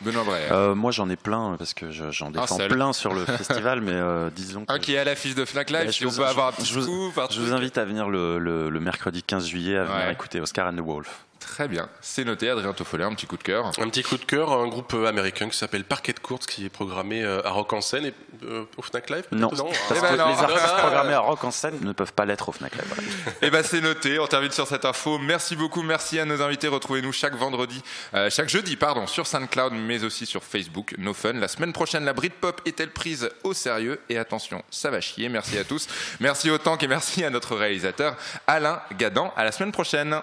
Benoît. 0.01 0.23
Euh, 0.51 0.75
moi, 0.75 0.91
j'en 0.91 1.09
ai 1.09 1.15
plein, 1.15 1.55
parce 1.57 1.73
que 1.73 1.91
je- 1.91 2.11
j'en 2.11 2.29
défends 2.31 2.57
plein 2.67 2.93
sur 2.93 3.13
le 3.13 3.25
festival, 3.25 3.81
mais 3.81 3.91
euh, 3.93 4.29
disons 4.35 4.65
que 4.65 4.73
Un 4.73 4.79
qui 4.79 4.93
est 4.95 4.97
à 4.97 5.03
l'affiche 5.03 5.35
de 5.35 5.45
Fnac 5.45 5.69
Live, 5.69 5.85
Bah, 5.85 5.91
si 5.91 6.01
je 6.03 6.07
on 6.07 6.09
vous- 6.11 6.17
peut 6.17 6.25
avoir 6.25 6.47
un 6.47 6.51
je 6.51 6.55
petit 6.57 6.73
vous- 6.73 6.81
scoop, 6.81 7.17
un 7.17 7.27
Je 7.31 7.39
vous 7.41 7.53
invite 7.53 7.77
à 7.77 7.85
venir 7.85 8.09
le, 8.09 8.37
le- 8.39 8.69
le 8.69 8.79
mercredi 8.79 9.23
15 9.23 9.47
juillet 9.47 9.77
à 9.77 9.83
venir 9.85 10.05
Ouais. 10.07 10.11
écouter 10.13 10.41
Oscar 10.41 10.67
and 10.67 10.75
the 10.75 10.81
Wolf. 10.81 11.25
Très 11.45 11.67
bien, 11.67 11.89
c'est 12.01 12.23
noté. 12.23 12.49
Adrien 12.49 12.73
Toffolet, 12.73 13.03
un 13.03 13.13
petit 13.13 13.27
coup 13.27 13.37
de 13.37 13.43
cœur. 13.43 13.67
Un 13.77 13.89
petit 13.89 14.01
coup 14.01 14.17
de 14.17 14.23
cœur, 14.23 14.51
un 14.53 14.67
groupe 14.67 14.93
euh, 14.93 15.07
américain 15.07 15.49
qui 15.49 15.57
s'appelle 15.57 15.83
Parquet 15.83 16.13
de 16.13 16.19
Courts 16.19 16.39
qui 16.39 16.65
est 16.65 16.69
programmé 16.69 17.21
euh, 17.23 17.45
à 17.45 17.49
Rock 17.51 17.73
en 17.73 17.81
scène 17.81 18.05
et 18.05 18.13
euh, 18.45 18.63
au 18.77 18.81
Fnac 18.81 19.09
Live 19.09 19.25
Non, 19.31 19.49
peut-être 19.49 19.63
parce 19.87 19.99
Eh 19.99 20.01
ben 20.01 20.13
que 20.13 20.17
non. 20.17 20.27
les 20.29 20.37
artistes 20.39 20.63
Ah. 20.75 20.79
programmés 20.81 21.13
à 21.13 21.19
Rock 21.19 21.43
en 21.43 21.51
scène 21.51 21.77
ne 21.81 21.91
peuvent 21.91 22.13
pas 22.13 22.25
l'être 22.25 22.49
au 22.49 22.51
Fnac 22.53 22.73
Live. 22.73 22.85
voilà. 22.87 23.03
Eh 23.41 23.49
ben 23.51 23.61
c'est 23.63 23.81
noté, 23.81 24.17
on 24.19 24.25
termine 24.25 24.51
sur 24.51 24.65
cette 24.67 24.85
info. 24.85 25.19
Merci 25.19 25.55
beaucoup, 25.55 25.83
merci 25.83 26.17
à 26.19 26.25
nos 26.25 26.41
invités. 26.41 26.67
Retrouvez-nous 26.69 27.11
chaque 27.11 27.35
vendredi, 27.35 27.83
euh, 28.13 28.29
chaque 28.29 28.49
jeudi, 28.49 28.75
pardon, 28.77 29.05
sur 29.05 29.27
SoundCloud, 29.27 29.73
mais 29.73 30.03
aussi 30.03 30.25
sur 30.25 30.43
Facebook. 30.43 30.95
No 30.97 31.13
Fun. 31.13 31.33
La 31.33 31.47
semaine 31.49 31.73
prochaine, 31.73 32.05
la 32.05 32.13
Britpop 32.13 32.61
est-elle 32.65 32.89
prise 32.91 33.29
au 33.43 33.53
sérieux? 33.53 33.99
Et 34.09 34.17
attention, 34.17 34.63
ça 34.71 34.89
va 34.89 35.01
chier. 35.01 35.29
Merci 35.29 35.57
à 35.57 35.63
tous. 35.65 35.87
Merci 36.19 36.49
au 36.49 36.57
Tank 36.57 36.81
et 36.83 36.87
merci 36.87 37.23
à 37.23 37.29
notre 37.29 37.55
réalisateur 37.55 38.15
Alain 38.47 38.81
Gadan. 38.97 39.33
À 39.35 39.43
la 39.43 39.51
semaine 39.51 39.71
prochaine. 39.71 40.15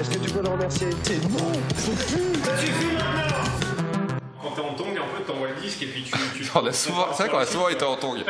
Est-ce 0.00 0.10
que 0.10 0.18
tu 0.18 0.30
peux 0.30 0.42
le 0.42 0.48
remercier 0.48 0.88
Quand 4.42 4.50
t'es 4.50 4.60
en 4.62 4.74
tongue, 4.74 4.98
en 4.98 5.16
fait, 5.16 5.24
t'envoies 5.26 5.48
le 5.48 5.60
disque 5.60 5.82
et 5.82 5.86
puis 5.86 6.02
tu. 6.02 6.12
tu 6.42 6.50
On 6.54 6.66
a 6.66 6.72
souvent, 6.72 7.06
c'est 7.12 7.24
vrai 7.24 7.32
qu'on 7.32 7.38
a 7.38 7.46
souvent 7.46 7.68
été 7.68 7.84
en 7.84 7.96
tongue. 7.96 8.24